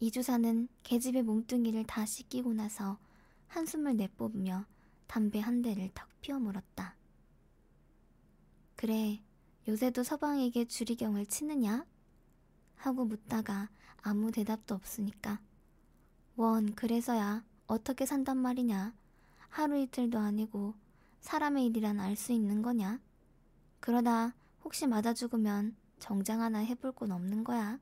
이주사는 0.00 0.68
계집의 0.84 1.22
몸뚱이를 1.24 1.84
다 1.84 2.06
씻기고 2.06 2.52
나서 2.54 2.98
한숨을 3.48 3.96
내뽑으며 3.96 4.64
담배 5.06 5.40
한 5.40 5.62
대를 5.62 5.90
턱 5.94 6.08
피워 6.20 6.38
물었다. 6.38 6.94
그래, 8.76 9.22
요새도 9.66 10.04
서방에게 10.04 10.66
주리경을 10.66 11.26
치느냐? 11.26 11.84
하고 12.76 13.04
묻다가 13.04 13.68
아무 14.02 14.30
대답도 14.30 14.74
없으니까. 14.74 15.40
원, 16.36 16.74
그래서야 16.74 17.44
어떻게 17.66 18.06
산단 18.06 18.36
말이냐? 18.38 18.94
하루 19.48 19.76
이틀도 19.78 20.18
아니고 20.18 20.74
사람의 21.20 21.66
일이란 21.66 21.98
알 21.98 22.14
수 22.14 22.32
있는 22.32 22.62
거냐? 22.62 23.00
그러다 23.80 24.34
혹시 24.62 24.86
맞아 24.86 25.12
죽으면 25.12 25.74
정장 25.98 26.40
하나 26.40 26.58
해볼 26.60 26.92
건 26.92 27.10
없는 27.10 27.42
거야. 27.42 27.80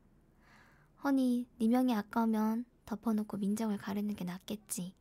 허니, 1.05 1.47
네 1.59 1.69
명이 1.69 1.95
아까우면 1.95 2.65
덮어놓고 2.85 3.37
민정을 3.39 3.79
가르는 3.79 4.15
게 4.15 4.25
낫겠지. 4.25 4.95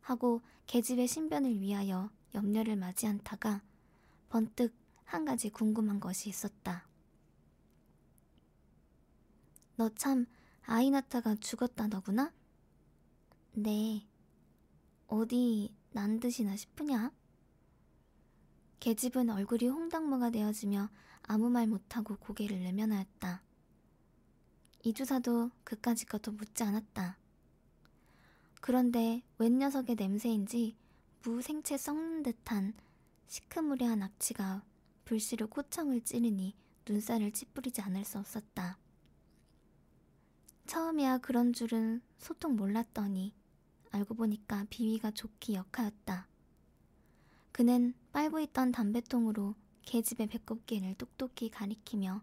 하고 0.00 0.42
계집의 0.66 1.06
신변을 1.06 1.60
위하여 1.60 2.10
염려를 2.34 2.76
맞이 2.76 3.06
않다가 3.06 3.62
번뜩 4.28 4.74
한 5.04 5.24
가지 5.24 5.50
궁금한 5.50 6.00
것이 6.00 6.28
있었다. 6.28 6.86
너 9.76 9.88
참 9.90 10.26
아이 10.64 10.90
낳다가 10.90 11.34
죽었다더구나? 11.36 12.32
네. 13.54 14.06
어디 15.06 15.74
난 15.90 16.20
듯이나 16.20 16.56
싶으냐? 16.56 17.12
계집은 18.80 19.30
얼굴이 19.30 19.68
홍당무가 19.68 20.30
되어지며 20.30 20.88
아무 21.22 21.50
말 21.50 21.66
못하고 21.66 22.16
고개를 22.16 22.62
내면하였다. 22.62 23.42
이주사도 24.84 25.50
그까짓 25.64 26.08
것도 26.08 26.32
묻지 26.32 26.64
않았다. 26.64 27.16
그런데 28.60 29.22
웬 29.38 29.58
녀석의 29.58 29.96
냄새인지 29.96 30.76
무생채 31.22 31.76
썩는 31.76 32.22
듯한 32.24 32.74
시크무리한 33.28 34.02
악취가 34.02 34.62
불씨로 35.04 35.48
코창을 35.48 36.02
찌르니 36.02 36.54
눈살을 36.88 37.32
찌푸리지 37.32 37.80
않을 37.80 38.04
수 38.04 38.18
없었다. 38.18 38.78
처음이야 40.66 41.18
그런 41.18 41.52
줄은 41.52 42.02
소통 42.18 42.56
몰랐더니 42.56 43.34
알고 43.90 44.14
보니까 44.14 44.66
비위가 44.68 45.10
좋기 45.12 45.54
역하였다. 45.54 46.26
그는 47.52 47.94
빨고 48.12 48.40
있던 48.40 48.72
담배통으로 48.72 49.54
계집의 49.82 50.28
배꼽끼를 50.28 50.94
똑똑히 50.94 51.50
가리키며 51.50 52.22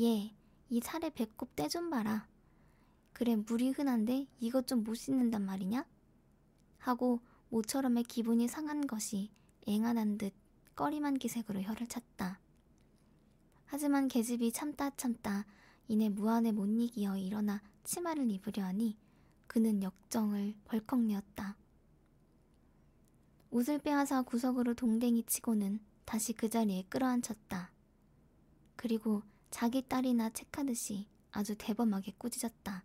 예, 0.00 0.34
이 0.70 0.80
살에 0.80 1.10
배꼽 1.10 1.54
떼좀 1.56 1.90
봐라. 1.90 2.28
그래 3.12 3.36
물이 3.36 3.70
흔한데 3.70 4.26
이것 4.40 4.66
좀 4.66 4.84
못 4.84 4.94
씻는단 4.94 5.42
말이냐? 5.44 5.84
하고 6.78 7.20
모처럼의 7.50 8.04
기분이 8.04 8.48
상한 8.48 8.86
것이 8.86 9.30
앵안한 9.66 10.18
듯 10.18 10.32
꺼림한 10.74 11.14
기색으로 11.18 11.62
혀를 11.62 11.86
찼다. 11.86 12.40
하지만 13.66 14.08
계집이 14.08 14.52
참다 14.52 14.90
참다 14.96 15.46
이내 15.88 16.08
무안에 16.08 16.52
못 16.52 16.66
이기어 16.66 17.16
일어나 17.16 17.62
치마를 17.84 18.30
입으려 18.30 18.64
하니 18.64 18.96
그는 19.46 19.82
역정을 19.82 20.54
벌컥 20.64 21.00
내었다. 21.00 21.56
옷을 23.50 23.78
빼앗아 23.78 24.22
구석으로 24.22 24.74
동댕이 24.74 25.24
치고는 25.24 25.80
다시 26.04 26.34
그 26.34 26.48
자리에 26.50 26.84
끌어앉혔다. 26.88 27.72
그리고 28.76 29.22
자기 29.50 29.82
딸이나 29.82 30.30
책하듯이 30.30 31.06
아주 31.30 31.54
대범하게 31.56 32.14
꾸짖었다. 32.18 32.84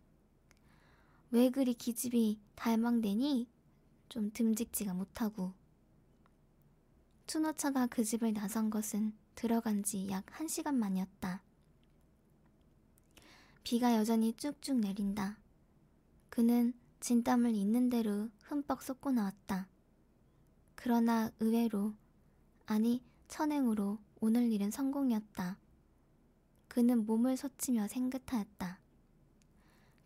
왜 1.32 1.50
그리 1.50 1.74
기집이 1.74 2.40
달망대니? 2.56 3.48
좀 4.10 4.32
듬직지가 4.32 4.94
못하고 4.94 5.54
추노차가 7.26 7.88
그 7.88 8.04
집을 8.04 8.34
나선 8.34 8.70
것은 8.70 9.14
들어간 9.36 9.84
지 9.84 10.08
약 10.10 10.24
한 10.32 10.48
시간 10.48 10.76
만이었다. 10.78 11.42
비가 13.64 13.96
여전히 13.96 14.34
쭉쭉 14.34 14.78
내린다. 14.80 15.38
그는 16.30 16.74
진땀을 17.00 17.56
있는 17.56 17.90
대로 17.90 18.30
흠뻑 18.44 18.84
쏟고 18.84 19.12
나왔다. 19.12 19.68
그러나 20.76 21.32
의외로, 21.40 21.94
아니 22.66 23.02
천행으로 23.30 23.98
오늘 24.20 24.52
일은 24.52 24.70
성공이었다. 24.70 25.58
그는 26.74 27.06
몸을 27.06 27.38
솟치며 27.38 27.88
생긋하였다. 27.88 28.80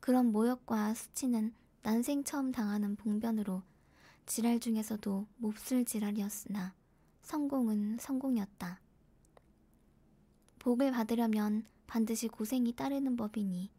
그런 0.01 0.33
모욕과 0.33 0.95
수치는 0.95 1.53
난생 1.81 2.25
처음 2.25 2.51
당하는 2.51 2.97
봉변으로 2.97 3.63
지랄 4.25 4.59
중에서도 4.59 5.27
몹쓸 5.37 5.85
지랄이었으나 5.85 6.75
성공은 7.21 7.99
성공이었다. 8.01 8.81
복을 10.59 10.91
받으려면 10.91 11.65
반드시 11.87 12.27
고생이 12.27 12.73
따르는 12.73 13.15
법이니 13.15 13.71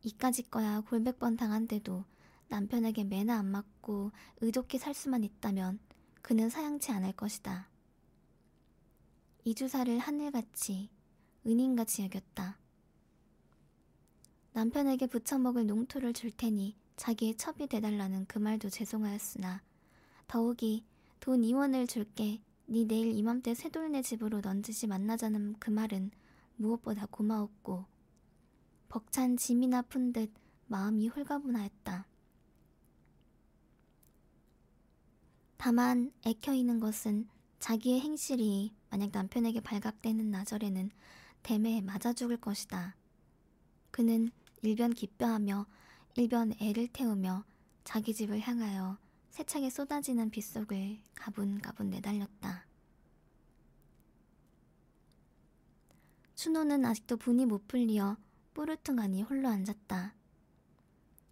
이까짓 0.00 0.50
거야 0.50 0.80
골백 0.80 1.18
번 1.18 1.36
당한데도 1.36 2.06
남편에게 2.48 3.04
매나 3.04 3.38
안 3.38 3.44
맞고 3.44 4.12
의좋게 4.40 4.78
살 4.78 4.94
수만 4.94 5.24
있다면 5.24 5.78
그는 6.22 6.48
사양치 6.48 6.90
않을 6.90 7.12
것이다. 7.12 7.68
이주사를 9.44 9.98
하늘같이 9.98 10.88
은인같이 11.46 12.02
여겼다. 12.04 12.58
남편에게 14.52 15.06
부쳐먹을 15.06 15.66
농토를 15.66 16.12
줄 16.12 16.30
테니 16.30 16.76
자기의 16.96 17.36
첩이 17.36 17.66
돼달라는 17.68 18.26
그 18.26 18.38
말도 18.38 18.68
죄송하였으나 18.68 19.62
더욱이 20.28 20.84
돈 21.20 21.42
2원을 21.42 21.88
줄게. 21.88 22.40
네 22.66 22.84
내일 22.84 23.12
이맘때 23.12 23.54
쇠돌네 23.54 24.02
집으로 24.02 24.40
넌지시 24.40 24.86
만나자는 24.86 25.56
그 25.58 25.70
말은 25.70 26.10
무엇보다 26.56 27.06
고마웠고 27.06 27.84
벅찬 28.88 29.36
짐이 29.36 29.66
나 29.68 29.82
푼 29.82 30.12
듯 30.12 30.30
마음이 30.66 31.08
홀가분하였다. 31.08 32.06
다만 35.56 36.12
애켜있는 36.24 36.80
것은 36.80 37.28
자기의 37.58 38.00
행실이 38.00 38.74
만약 38.90 39.10
남편에게 39.12 39.60
발각되는 39.60 40.30
나절에는 40.30 40.90
댐에 41.42 41.80
맞아 41.80 42.12
죽을 42.12 42.36
것이다. 42.36 42.96
그는 43.90 44.30
일변 44.62 44.92
기뻐하며 44.92 45.66
일변 46.16 46.52
애를 46.60 46.88
태우며 46.88 47.44
자기 47.84 48.14
집을 48.14 48.40
향하여 48.40 48.98
세차게 49.30 49.70
쏟아지는 49.70 50.30
빗속을 50.30 51.00
가분가분 51.14 51.90
내달렸다. 51.90 52.66
춘호는 56.34 56.84
아직도 56.84 57.16
분이 57.16 57.46
못 57.46 57.66
풀리어 57.68 58.16
뿌르퉁하니 58.54 59.22
홀로 59.22 59.48
앉았다. 59.48 60.14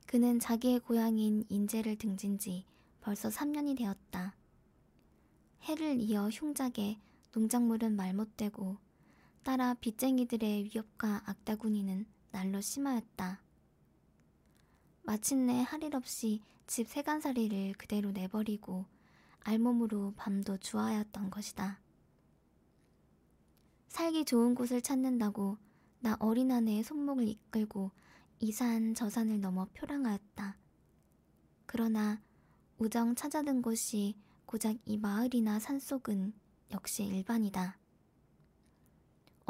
그는 0.07 0.41
자기의 0.41 0.81
고향인 0.81 1.45
인제를 1.49 1.97
등진 1.97 2.39
지 2.39 2.65
벌써 3.01 3.29
3년이 3.29 3.77
되었다. 3.77 4.35
해를 5.63 6.01
이어 6.01 6.29
흉작에 6.29 6.99
농작물은 7.33 7.95
말 7.97 8.15
못되고 8.15 8.79
따라 9.43 9.75
빚쟁이들의 9.75 10.65
위협과 10.65 11.23
악다구니는 11.25 12.07
날로 12.31 12.61
심하였다. 12.61 13.41
마침내 15.03 15.63
할 15.63 15.83
일 15.83 15.97
없이 15.97 16.43
집 16.67 16.87
세간살이를 16.89 17.73
그대로 17.79 18.13
내버리고 18.13 18.85
알몸으로 19.41 20.13
밤도 20.17 20.59
주하였던 20.59 21.31
것이다. 21.31 21.81
살기 23.89 24.25
좋은 24.27 24.55
곳을 24.55 24.83
찾는다고 24.83 25.57
나 26.01 26.17
어린 26.21 26.53
아내의 26.53 26.85
손목을 26.85 27.27
이끌고 27.27 27.91
이산 28.41 28.95
저 28.95 29.09
산을 29.09 29.41
넘어 29.41 29.67
표랑하였다. 29.75 30.57
그러나 31.67 32.21
우정 32.79 33.15
찾아든 33.15 33.63
곳이 33.63 34.17
고작 34.47 34.77
이 34.85 34.97
마을이나 34.99 35.59
산속은 35.59 36.35
역시 36.73 37.05
일반이다. 37.05 37.79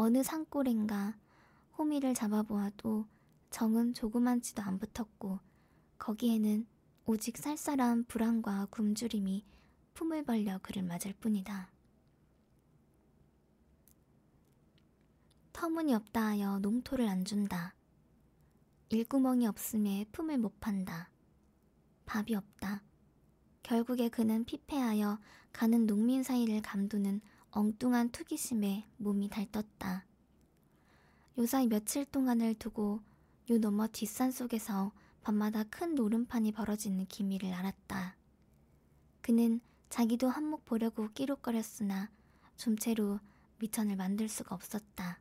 어느 0.02 0.22
산골인가 0.22 1.14
호미를 1.76 2.14
잡아보아도 2.14 3.04
정은 3.50 3.92
조그만치도 3.92 4.62
안 4.62 4.78
붙었고 4.78 5.40
거기에는 5.98 6.66
오직 7.04 7.36
쌀쌀한 7.36 8.04
불안과 8.04 8.66
굶주림이 8.70 9.44
품을 9.92 10.24
벌려 10.24 10.58
그를 10.62 10.84
맞을 10.84 11.12
뿐이다. 11.20 11.70
터무니없다 15.52 16.28
하여 16.28 16.58
농토를 16.60 17.06
안 17.06 17.26
준다. 17.26 17.74
일구멍이 18.88 19.46
없음에 19.48 20.06
품을 20.12 20.38
못 20.38 20.58
판다. 20.60 21.10
밥이 22.06 22.34
없다. 22.36 22.82
결국에 23.62 24.08
그는 24.08 24.46
피폐하여 24.46 25.18
가는 25.52 25.86
농민 25.86 26.22
사이를 26.22 26.62
감두는 26.62 27.20
엉뚱한 27.52 28.10
투기심에 28.10 28.86
몸이 28.96 29.28
달떴다. 29.28 30.06
요사이 31.36 31.66
며칠 31.66 32.04
동안을 32.04 32.54
두고 32.54 33.00
요 33.50 33.58
너머 33.58 33.88
뒷산 33.88 34.30
속에서 34.30 34.92
밤마다 35.22 35.64
큰 35.64 35.94
노름판이 35.94 36.52
벌어지는 36.52 37.06
기미를 37.06 37.52
알았다. 37.52 38.16
그는 39.20 39.60
자기도 39.88 40.28
한몫 40.28 40.64
보려고 40.64 41.08
끼룩거렸으나 41.12 42.10
좀채로 42.56 43.18
미천을 43.58 43.96
만들 43.96 44.28
수가 44.28 44.54
없었다. 44.54 45.18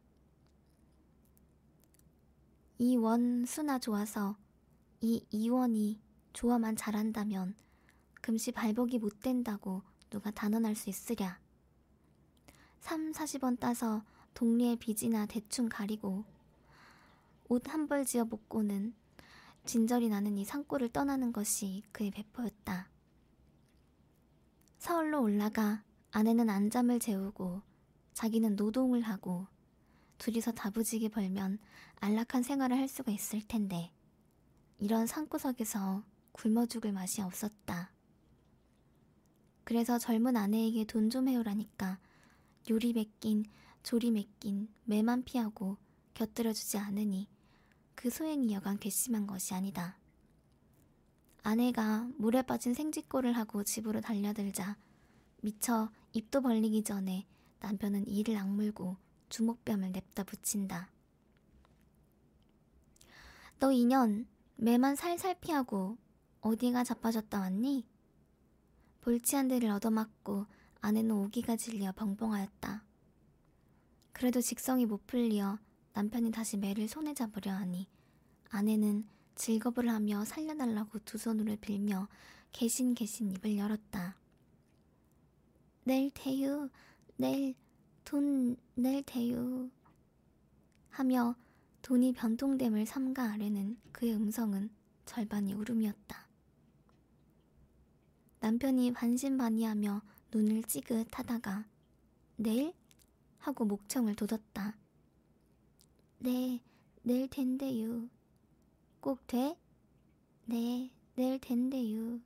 이 2.77 2.95
원수나 2.95 3.79
좋아서 3.79 4.37
이 5.01 5.25
이원이 5.31 5.99
좋아만 6.33 6.75
잘한다면 6.75 7.55
금시 8.21 8.51
발복이 8.51 8.99
못 8.99 9.19
된다고 9.21 9.81
누가 10.09 10.31
단언할 10.31 10.75
수 10.75 10.89
있으랴. 10.89 11.39
3, 12.81 13.11
40원 13.11 13.59
따서 13.59 14.03
동리의 14.33 14.77
빚이나 14.77 15.25
대충 15.25 15.69
가리고 15.69 16.23
옷 17.49 17.67
한 17.69 17.87
벌 17.87 18.05
지어 18.05 18.25
먹고는 18.25 18.93
진절이 19.65 20.09
나는 20.09 20.37
이 20.37 20.45
산골을 20.45 20.89
떠나는 20.89 21.33
것이 21.33 21.83
그의 21.91 22.11
배포였다. 22.11 22.89
서울로 24.77 25.21
올라가 25.21 25.83
아내는 26.11 26.49
안잠을 26.49 26.99
재우고 26.99 27.61
자기는 28.13 28.55
노동을 28.55 29.01
하고 29.01 29.47
둘이서 30.17 30.51
다부지게 30.53 31.09
벌면 31.09 31.59
안락한 31.99 32.43
생활을 32.43 32.77
할 32.77 32.87
수가 32.87 33.11
있을 33.11 33.41
텐데 33.47 33.91
이런 34.77 35.05
산구석에서 35.07 36.03
굶어 36.31 36.65
죽을 36.65 36.91
맛이 36.93 37.21
없었다. 37.21 37.91
그래서 39.63 39.97
젊은 39.99 40.35
아내에게 40.37 40.85
돈 40.85 41.09
좀 41.09 41.27
해오라니까 41.27 41.99
요리 42.69 42.93
맡긴 42.93 43.45
조리 43.81 44.11
맡긴 44.11 44.67
매만 44.83 45.23
피하고 45.23 45.77
곁들여주지 46.13 46.77
않으니 46.77 47.27
그 47.95 48.11
소행이 48.11 48.53
여간 48.53 48.77
괘씸한 48.77 49.25
것이 49.25 49.55
아니다. 49.55 49.97
아내가 51.41 52.07
물에 52.17 52.43
빠진 52.43 52.75
생쥐꼴을 52.75 53.35
하고 53.35 53.63
집으로 53.63 54.01
달려들자 54.01 54.77
미처 55.41 55.89
입도 56.13 56.41
벌리기 56.41 56.83
전에 56.83 57.25
남편은 57.59 58.07
이를 58.07 58.37
악물고 58.37 58.97
주먹뺨을 59.29 59.91
냅다 59.91 60.23
붙인다. 60.23 60.91
너 63.57 63.71
인연 63.71 64.27
매만 64.57 64.95
살살 64.95 65.39
피하고 65.41 65.97
어디가 66.41 66.83
자빠졌다 66.83 67.39
왔니? 67.39 67.87
볼치한 69.01 69.47
데를 69.47 69.71
얻어맞고 69.71 70.45
아내는 70.81 71.11
오기가 71.11 71.55
질려 71.55 71.91
벙벙하였다. 71.91 72.83
그래도 74.11 74.41
직성이 74.41 74.85
못 74.85 75.05
풀려 75.07 75.59
남편이 75.93 76.31
다시 76.31 76.57
매를 76.57 76.87
손에 76.87 77.13
잡으려 77.13 77.51
하니 77.51 77.87
아내는 78.49 79.07
즐거을 79.35 79.89
하며 79.89 80.25
살려달라고 80.25 80.99
두 80.99 81.17
손으로 81.17 81.55
빌며 81.57 82.07
개신 82.51 82.93
개신 82.93 83.31
입을 83.31 83.57
열었다. 83.57 84.17
내일 85.83 86.11
태유, 86.11 86.69
내일 87.15 87.55
돈낼 88.03 89.03
테유 89.05 89.69
하며 90.89 91.35
돈이 91.81 92.13
변통됨을 92.13 92.85
삼가 92.85 93.31
아래는 93.31 93.77
그의 93.91 94.15
음성은 94.15 94.69
절반이 95.05 95.53
울음이었다. 95.53 96.27
남편이 98.41 98.93
반신반의하며 98.93 100.01
눈을 100.31 100.63
찌긋하다가 100.63 101.65
내일? 102.37 102.73
하고 103.39 103.65
목청을 103.65 104.15
돋았다. 104.15 104.75
네, 106.19 106.61
내일 107.03 107.29
된대유. 107.29 108.09
꼭 108.99 109.25
돼? 109.27 109.57
네, 110.45 110.91
내일 111.15 111.39
된대유. 111.39 112.19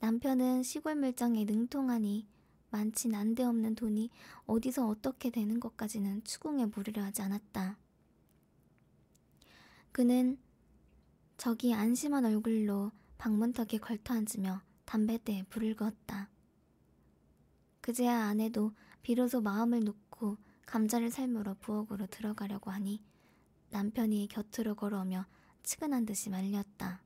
남편은 0.00 0.62
시골 0.62 0.94
물정에 0.96 1.44
능통하니 1.44 2.26
많지 2.70 3.08
난데없는 3.08 3.74
돈이 3.74 4.10
어디서 4.46 4.86
어떻게 4.86 5.30
되는 5.30 5.58
것까지는 5.58 6.24
추궁에 6.24 6.66
무리려 6.66 7.02
하지 7.02 7.22
않았다. 7.22 7.78
그는 9.92 10.38
저기 11.36 11.74
안심한 11.74 12.24
얼굴로 12.24 12.92
방문턱에 13.18 13.78
걸터 13.78 14.14
앉으며 14.14 14.62
담배대에 14.84 15.44
불을 15.44 15.74
그었다. 15.76 16.28
그제야 17.80 18.24
아내도 18.24 18.72
비로소 19.02 19.40
마음을 19.40 19.80
놓고 19.80 20.36
감자를 20.66 21.10
삶으러 21.10 21.54
부엌으로 21.60 22.06
들어가려고 22.06 22.70
하니 22.70 23.02
남편이 23.70 24.28
곁으로 24.28 24.74
걸어오며 24.74 25.26
측은한 25.62 26.06
듯이 26.06 26.30
말렸다. 26.30 27.02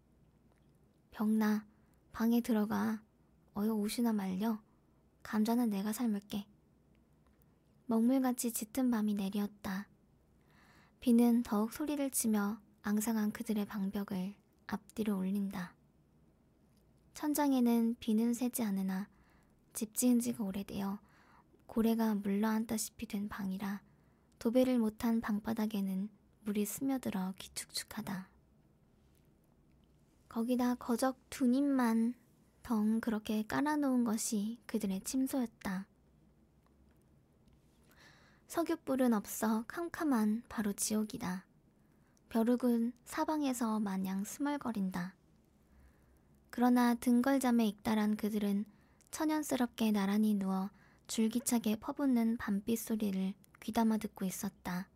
병나 1.10 1.66
방에 2.12 2.40
들어가 2.40 3.02
어여 3.56 3.74
옷이나 3.74 4.12
말려 4.12 4.60
감자는 5.22 5.70
내가 5.70 5.92
삶을게. 5.92 6.46
먹물같이 7.86 8.52
짙은 8.52 8.90
밤이 8.90 9.14
내렸다. 9.14 9.88
비는 11.00 11.42
더욱 11.42 11.72
소리를 11.72 12.10
치며 12.10 12.60
앙상한 12.82 13.30
그들의 13.30 13.64
방벽을 13.66 14.34
앞뒤로 14.66 15.18
올린다. 15.18 15.74
천장에는 17.14 17.96
비는 18.00 18.34
새지 18.34 18.62
않으나 18.62 19.08
집 19.74 19.92
지은 19.92 20.20
지가 20.20 20.44
오래되어 20.44 21.00
고래가 21.66 22.14
물러앉다시피 22.14 23.06
된 23.06 23.28
방이라 23.28 23.82
도배를 24.38 24.78
못한 24.78 25.20
방바닥에는 25.20 26.08
물이 26.44 26.64
스며들어 26.64 27.34
기축축하다. 27.38 28.28
거기다 30.28 30.76
거적 30.76 31.18
두 31.28 31.46
입만 31.52 32.14
덩 32.62 33.00
그렇게 33.00 33.42
깔아놓은 33.42 34.04
것이 34.04 34.58
그들의 34.66 35.00
침소였다. 35.02 35.86
석유불은 38.46 39.12
없어 39.12 39.64
캄캄한 39.66 40.44
바로 40.48 40.72
지옥이다. 40.72 41.46
벼룩은 42.28 42.92
사방에서 43.04 43.80
마냥 43.80 44.22
스멀거린다. 44.22 45.16
그러나 46.50 46.94
등걸잠에 46.94 47.66
익달한 47.66 48.16
그들은 48.16 48.64
천연스럽게 49.14 49.92
나란히 49.92 50.34
누워 50.34 50.70
줄기차게 51.06 51.76
퍼붓는 51.76 52.36
밤빛 52.36 52.76
소리를 52.76 53.32
귀담아 53.60 53.98
듣고 53.98 54.24
있었다. 54.24 54.88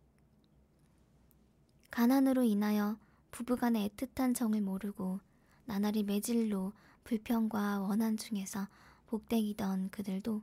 가난으로 1.89 2.43
인하여 2.43 2.99
부부간의 3.31 3.87
애틋한 3.87 4.35
정을 4.35 4.59
모르고 4.59 5.21
나날이 5.63 6.03
매질로 6.03 6.73
불평과 7.05 7.79
원한 7.79 8.17
중에서 8.17 8.67
복대이던 9.07 9.89
그들도 9.89 10.41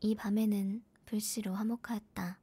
이 0.00 0.16
밤에는 0.16 0.82
불시로 1.06 1.54
화목하였다. 1.54 2.40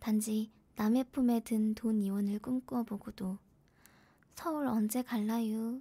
단지 0.00 0.50
남의 0.74 1.04
품에 1.12 1.38
든 1.44 1.72
돈 1.76 2.02
이혼을 2.02 2.40
꿈꾸어 2.40 2.82
보고도 2.82 3.38
서울 4.34 4.66
언제 4.66 5.02
갈라유? 5.02 5.80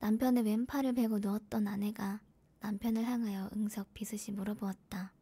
남편의 0.00 0.44
왼팔을 0.44 0.94
베고 0.94 1.18
누웠던 1.18 1.66
아내가 1.66 2.20
남편을 2.60 3.04
향하여 3.04 3.50
응석 3.54 3.92
비슷이 3.94 4.32
물어보았다. 4.32 5.12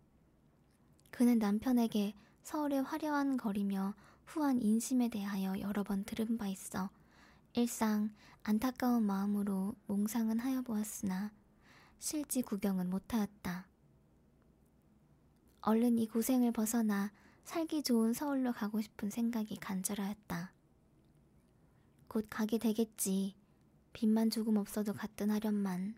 그는 1.11 1.39
남편에게 1.39 2.15
서울의 2.43 2.83
화려한 2.83 3.37
거리며 3.39 3.95
후한 4.27 4.61
인심에 4.61 5.09
대하여 5.09 5.59
여러 5.61 5.83
번 5.83 6.05
들은 6.05 6.37
바 6.37 6.47
있어 6.49 6.91
일상 7.55 8.11
안타까운 8.43 9.03
마음으로 9.05 9.75
몽상은 9.87 10.39
하여 10.39 10.62
보았으나 10.62 11.33
실지 11.99 12.43
구경은 12.43 12.91
못하였다. 12.91 13.67
얼른 15.62 15.99
이 15.99 16.07
고생을 16.07 16.53
벗어나 16.53 17.12
살기 17.45 17.83
좋은 17.83 18.12
서울로 18.12 18.53
가고 18.53 18.81
싶은 18.81 19.09
생각이 19.11 19.57
간절하였다. 19.57 20.53
곧 22.09 22.27
가게 22.29 22.59
되겠지. 22.59 23.35
빚만 23.96 24.28
조금 24.28 24.59
없어도 24.59 24.92
갔든 24.92 25.30
하련만. 25.30 25.94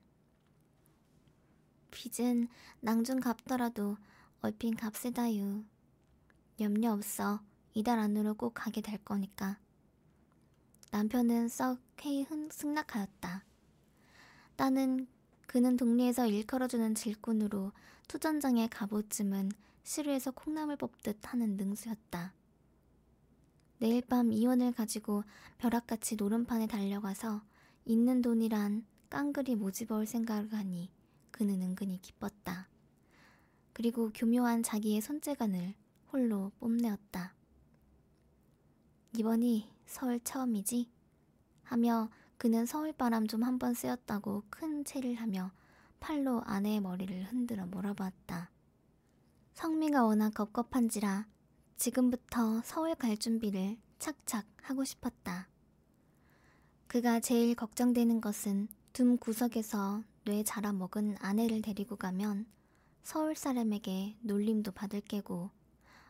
빚은 1.90 2.46
낭중 2.78 3.18
갚더라도 3.18 3.96
얼핀 4.40 4.76
값세다유. 4.76 5.64
염려 6.60 6.92
없어. 6.92 7.40
이달 7.74 7.98
안으로 7.98 8.34
꼭 8.34 8.54
가게 8.54 8.82
될 8.82 8.98
거니까. 8.98 9.58
남편은 10.92 11.48
썩 11.48 11.80
회의 12.02 12.24
승낙하였다. 12.52 13.44
나는 14.56 15.08
그는 15.48 15.76
동네에서 15.76 16.28
일컬어주는 16.28 16.94
질꾼으로 16.94 17.72
투전장의 18.06 18.68
갑옷쯤은 18.68 19.50
시루에서 19.82 20.30
콩나물 20.30 20.76
뽑듯 20.76 21.18
하는 21.32 21.56
능수였다. 21.56 22.32
내일 23.78 24.02
밤 24.02 24.30
이혼을 24.30 24.70
가지고 24.70 25.24
벼락같이 25.58 26.14
노름판에 26.14 26.68
달려가서 26.68 27.47
있는 27.88 28.20
돈이란 28.20 28.84
깡그리 29.08 29.56
모집어올 29.56 30.04
생각을 30.04 30.52
하니 30.52 30.90
그는 31.30 31.62
은근히 31.62 31.98
기뻤다. 32.02 32.68
그리고 33.72 34.10
교묘한 34.12 34.62
자기의 34.62 35.00
손재간을 35.00 35.74
홀로 36.12 36.52
뽐내었다. 36.60 37.34
이번이 39.16 39.70
서울 39.86 40.20
처음이지? 40.20 40.90
하며 41.62 42.10
그는 42.36 42.66
서울바람 42.66 43.26
좀 43.26 43.42
한번 43.42 43.72
쐬었다고 43.72 44.44
큰 44.50 44.84
체를 44.84 45.14
하며 45.14 45.50
팔로 45.98 46.42
아내의 46.44 46.80
머리를 46.80 47.24
흔들어 47.24 47.64
몰아보았다. 47.64 48.50
성미가 49.54 50.04
워낙 50.04 50.34
겁겁한지라 50.34 51.26
지금부터 51.78 52.60
서울 52.64 52.94
갈 52.94 53.16
준비를 53.16 53.78
착착 53.98 54.44
하고 54.60 54.84
싶었다. 54.84 55.48
그가 56.88 57.20
제일 57.20 57.54
걱정되는 57.54 58.22
것은 58.22 58.66
둠 58.94 59.18
구석에서 59.18 60.02
뇌 60.24 60.42
자라먹은 60.42 61.16
아내를 61.20 61.60
데리고 61.60 61.96
가면 61.96 62.46
서울 63.02 63.36
사람에게 63.36 64.16
놀림도 64.22 64.72
받을 64.72 65.02
깨고 65.02 65.50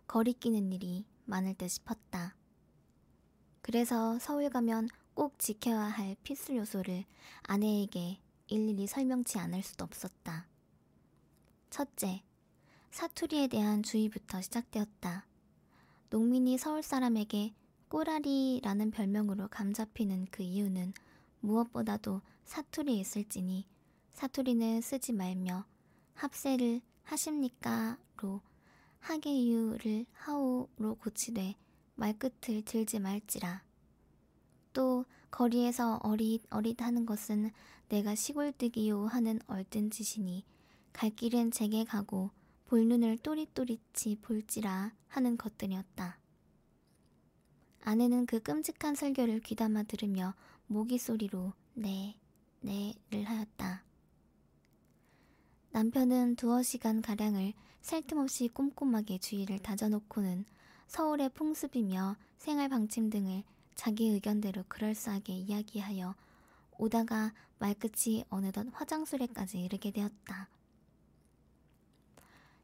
거리끼는 0.07 0.73
일이 0.73 1.05
많을 1.25 1.55
듯 1.55 1.67
싶었다. 1.67 2.37
그래서 3.61 4.21
서울 4.21 4.51
가면 4.51 4.89
꼭 5.15 5.37
지켜야 5.41 5.81
할 5.81 6.15
필수 6.23 6.57
요소를 6.57 7.05
아내에게 7.43 8.21
일일이 8.47 8.87
설명치 8.87 9.37
않을 9.41 9.65
수도 9.65 9.83
없었다. 9.83 10.47
첫째, 11.71 12.23
사투리에 12.93 13.49
대한 13.49 13.83
주의부터 13.83 14.41
시작되었다. 14.41 15.27
농민이 16.11 16.57
서울 16.57 16.85
사람에게 16.85 17.53
꼬라리라는 17.89 18.91
별명으로 18.91 19.49
감잡히는 19.49 20.29
그 20.31 20.43
이유는 20.43 20.93
무엇보다도 21.41 22.21
사투리에 22.45 23.01
있을지니 23.01 23.67
사투리는 24.13 24.81
쓰지 24.81 25.13
말며 25.13 25.65
합세를 26.15 26.81
하십니까로 27.05 28.41
하게유를 29.01 30.07
하오로 30.13 30.97
고치되 30.97 31.55
말끝을 31.95 32.63
들지 32.65 32.99
말지라. 32.99 33.63
또 34.73 35.05
거리에서 35.31 35.97
어릿 36.03 36.43
어릿 36.51 36.83
하는 36.83 37.07
것은 37.07 37.51
내가 37.89 38.15
시골뜨기요 38.15 39.07
하는 39.07 39.41
얼뜬 39.47 39.91
짓이니 39.91 40.45
갈 40.93 41.11
길은 41.11 41.53
제게 41.53 41.85
가고 41.85 42.31
볼눈을 42.67 43.19
또릿또릿이 43.19 44.17
볼지라 44.21 44.93
하는 45.09 45.39
것들이었다. 45.39 46.19
아내는 47.89 48.27
그 48.27 48.39
끔찍한 48.39 48.95
설교를 48.95 49.41
귀담아 49.41 49.85
들으며 49.85 50.35
모기 50.67 50.99
소리로 50.99 51.55
네, 51.73 52.15
네를 52.61 53.25
하였다. 53.25 53.83
남편은 55.71 56.37
두어 56.37 56.63
시간 56.63 57.01
가량을 57.01 57.55
살틈없이 57.81 58.49
꼼꼼하게 58.49 59.17
주의를 59.17 59.61
다져놓고는 59.61 60.45
서울의 60.87 61.31
풍습이며 61.31 62.17
생활 62.37 62.69
방침 62.69 63.09
등을 63.09 63.43
자기 63.75 64.09
의견대로 64.09 64.65
그럴싸하게 64.69 65.33
이야기하여 65.33 66.15
오다가 66.77 67.33
말끝이 67.59 68.27
어느덧 68.29 68.67
화장술에까지 68.71 69.61
이르게 69.63 69.93
되었다. 69.93 70.51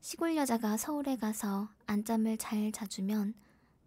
시골 0.02 0.36
여자가 0.36 0.76
서울에 0.76 1.16
가서 1.16 1.70
안잠을 1.86 2.36
잘 2.36 2.70
자주면 2.72 3.32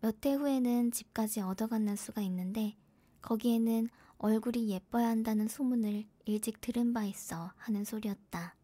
몇 0.01 0.25
해 0.25 0.33
후에는 0.33 0.91
집까지 0.91 1.41
얻어가는 1.41 1.95
수가 1.95 2.21
있는데 2.21 2.75
거기에는 3.21 3.89
얼굴이 4.19 4.69
예뻐야 4.69 5.07
한다는 5.07 5.47
소문을 5.47 6.05
일찍 6.25 6.61
들은 6.61 6.93
바 6.93 7.03
있어 7.05 7.51
하는 7.57 7.83
소리였다. 7.83 8.55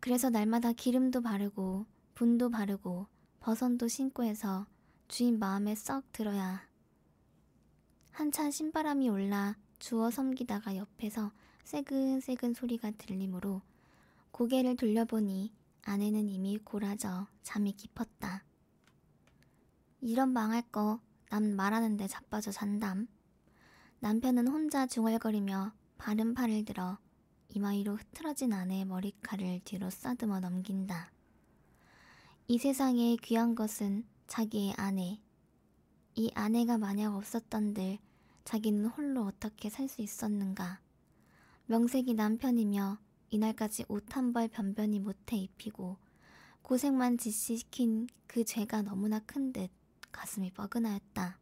그래서 0.00 0.30
날마다 0.30 0.72
기름도 0.72 1.22
바르고 1.22 1.86
분도 2.14 2.50
바르고 2.50 3.06
버선도 3.40 3.88
신고 3.88 4.24
해서 4.24 4.66
주인 5.08 5.38
마음에 5.38 5.74
썩 5.74 6.12
들어야 6.12 6.66
한참 8.10 8.50
신바람이 8.50 9.08
올라 9.08 9.56
주워 9.78 10.10
섬기다가 10.10 10.76
옆에서 10.76 11.32
새근새근 11.64 12.54
소리가 12.54 12.90
들리므로 12.92 13.62
고개를 14.32 14.76
돌려보니 14.76 15.52
아내는 15.82 16.28
이미 16.28 16.58
골아져 16.58 17.26
잠이 17.42 17.72
깊었다. 17.72 18.47
이런 20.00 20.30
망할 20.32 20.62
거 20.62 21.00
남 21.30 21.54
말하는데 21.56 22.06
자빠져 22.08 22.50
잔담. 22.52 23.06
남편은 24.00 24.48
혼자 24.48 24.86
중얼거리며 24.86 25.72
바른 25.98 26.32
팔을 26.34 26.64
들어 26.64 26.98
이마 27.50 27.70
위로 27.70 27.96
흐트러진 27.96 28.52
아내의 28.52 28.84
머리칼을 28.86 29.60
뒤로 29.64 29.90
싸듬어 29.90 30.40
넘긴다. 30.40 31.10
이 32.46 32.58
세상에 32.58 33.16
귀한 33.16 33.54
것은 33.54 34.06
자기의 34.26 34.74
아내. 34.78 35.20
이 36.14 36.30
아내가 36.34 36.78
만약 36.78 37.14
없었던들 37.14 37.98
자기는 38.44 38.86
홀로 38.86 39.24
어떻게 39.26 39.68
살 39.68 39.88
수 39.88 40.00
있었는가. 40.00 40.80
명색이 41.66 42.14
남편이며 42.14 42.98
이날까지 43.30 43.84
옷 43.88 44.16
한 44.16 44.32
벌 44.32 44.48
변변히 44.48 44.98
못해 44.98 45.36
입히고 45.36 45.98
고생만 46.62 47.18
지시킨 47.18 48.06
그 48.26 48.44
죄가 48.44 48.82
너무나 48.82 49.18
큰 49.20 49.52
듯 49.52 49.70
가슴이 50.12 50.50
뻐근하였다. 50.52 51.38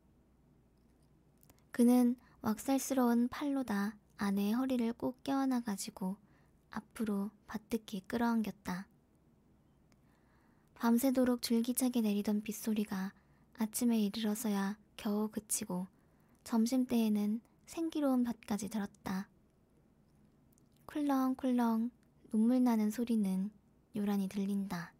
그는 1.70 2.16
왁살스러운 2.40 3.28
팔로 3.28 3.62
다 3.64 3.96
아내의 4.16 4.52
허리를 4.52 4.92
꼭 4.94 5.22
껴안아 5.24 5.60
가지고 5.60 6.16
앞으로 6.70 7.30
바뜩히 7.46 8.00
끌어안겼다. 8.06 8.86
밤새도록 10.74 11.42
줄기차게 11.42 12.02
내리던 12.02 12.42
빗소리가 12.42 13.12
아침에 13.58 13.98
이르러서야 14.00 14.78
겨우 14.96 15.28
그치고 15.28 15.86
점심때에는 16.44 17.40
생기로운 17.66 18.24
밭까지 18.24 18.68
들었다. 18.68 19.28
쿨렁쿨렁 20.86 21.90
눈물 22.30 22.62
나는 22.62 22.90
소리는 22.90 23.50
요란히 23.96 24.28
들린다. 24.28 24.95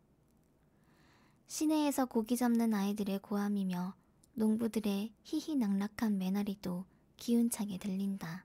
시내에서 1.47 2.07
고기 2.07 2.37
잡는 2.37 2.75
아이들의 2.75 3.21
고함이며 3.21 3.95
농부들의 4.35 5.13
희희낙낙한 5.23 6.19
매나리도 6.19 6.85
기운차게 7.17 7.79
들린다. 7.79 8.45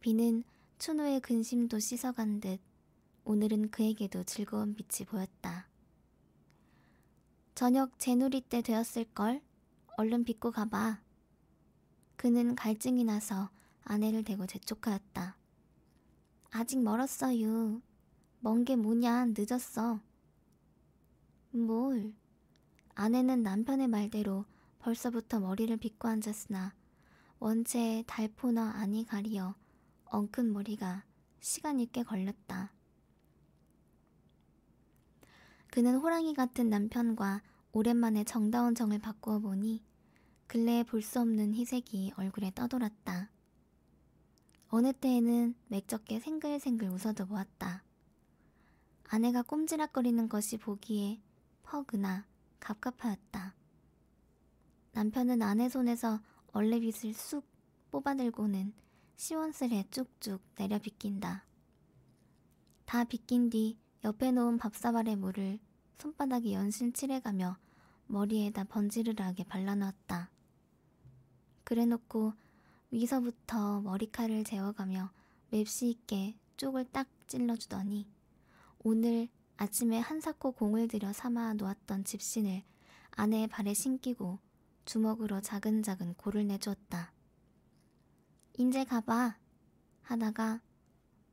비는 0.00 0.42
춘우의 0.78 1.20
근심도 1.20 1.78
씻어간 1.78 2.40
듯 2.40 2.60
오늘은 3.24 3.70
그에게도 3.70 4.24
즐거운 4.24 4.74
빛이 4.74 5.06
보였다. 5.06 5.68
저녁 7.54 7.98
제누리 7.98 8.40
때 8.40 8.62
되었을걸? 8.62 9.40
얼른 9.96 10.24
빚고 10.24 10.50
가봐. 10.50 11.00
그는 12.16 12.56
갈증이 12.56 13.04
나서 13.04 13.50
아내를 13.84 14.24
대고 14.24 14.46
재촉하였다. 14.46 15.36
아직 16.50 16.80
멀었어요. 16.80 17.80
먼게 18.40 18.76
뭐냐, 18.76 19.26
늦었어. 19.36 20.00
뭘? 21.56 22.12
아내는 22.96 23.44
남편의 23.44 23.86
말대로 23.86 24.44
벌써부터 24.80 25.38
머리를 25.38 25.76
빗고 25.76 26.08
앉았으나 26.08 26.74
원체 27.38 28.02
달포나 28.08 28.72
아니 28.72 29.04
가리어 29.06 29.54
엉큰 30.06 30.52
머리가 30.52 31.04
시간이 31.38 31.92
꽤 31.92 32.02
걸렸다. 32.02 32.72
그는 35.70 35.96
호랑이 35.96 36.34
같은 36.34 36.68
남편과 36.70 37.42
오랜만에 37.72 38.24
정다운 38.24 38.74
정을 38.74 38.98
바꾸어 38.98 39.38
보니 39.38 39.84
근래에 40.48 40.82
볼 40.82 41.02
수 41.02 41.20
없는 41.20 41.54
희색이 41.54 42.14
얼굴에 42.16 42.50
떠돌았다. 42.54 43.30
어느 44.68 44.92
때에는 44.92 45.54
맥적게 45.68 46.18
생글생글 46.18 46.88
웃어도 46.88 47.26
보았다. 47.26 47.84
아내가 49.08 49.42
꼼지락거리는 49.42 50.28
것이 50.28 50.56
보기에 50.56 51.20
퍼그나 51.74 52.24
갑갑하였다. 52.60 53.52
남편은 54.92 55.42
아내 55.42 55.68
손에서 55.68 56.20
얼레빗을 56.52 57.14
쑥 57.14 57.44
뽑아들고는 57.90 58.72
시원스레 59.16 59.86
쭉쭉 59.90 60.40
내려 60.54 60.78
빗긴다. 60.78 61.44
다 62.84 63.02
빗긴 63.02 63.50
뒤 63.50 63.76
옆에 64.04 64.30
놓은 64.30 64.58
밥사발의 64.58 65.16
물을 65.16 65.58
손바닥에 65.96 66.52
연신 66.52 66.92
칠해가며 66.92 67.58
머리에다 68.06 68.62
번지르르하게 68.62 69.42
발라놓았다. 69.42 70.30
그래놓고 71.64 72.34
위서부터 72.92 73.80
머리칼을 73.80 74.44
재워가며 74.44 75.10
맵시 75.50 75.90
있게 75.90 76.38
쪽을 76.56 76.84
딱 76.92 77.08
찔러주더니 77.26 78.06
오늘 78.78 79.28
아침에 79.56 79.98
한사코 80.00 80.52
공을 80.52 80.88
들여 80.88 81.12
삼아 81.12 81.54
놓았던 81.54 82.04
집신을 82.04 82.62
아내의 83.12 83.46
발에 83.46 83.72
신기고 83.72 84.38
주먹으로 84.84 85.40
자근자근 85.40 86.14
골을 86.14 86.46
내주었다. 86.48 87.12
인제 88.58 88.84
가봐 88.84 89.36
하다가 90.02 90.60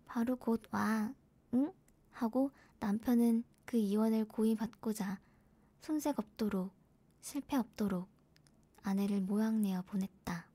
바로 0.05 0.35
곧 0.35 0.61
와, 0.71 1.13
응? 1.53 1.73
하고 2.11 2.51
남편은 2.79 3.43
그 3.65 3.77
이원을 3.77 4.25
고이 4.25 4.55
받고자 4.55 5.19
손색 5.79 6.19
없도록 6.19 6.71
실패 7.21 7.57
없도록 7.57 8.07
아내를 8.83 9.21
모양내어 9.21 9.81
보냈다. 9.83 10.50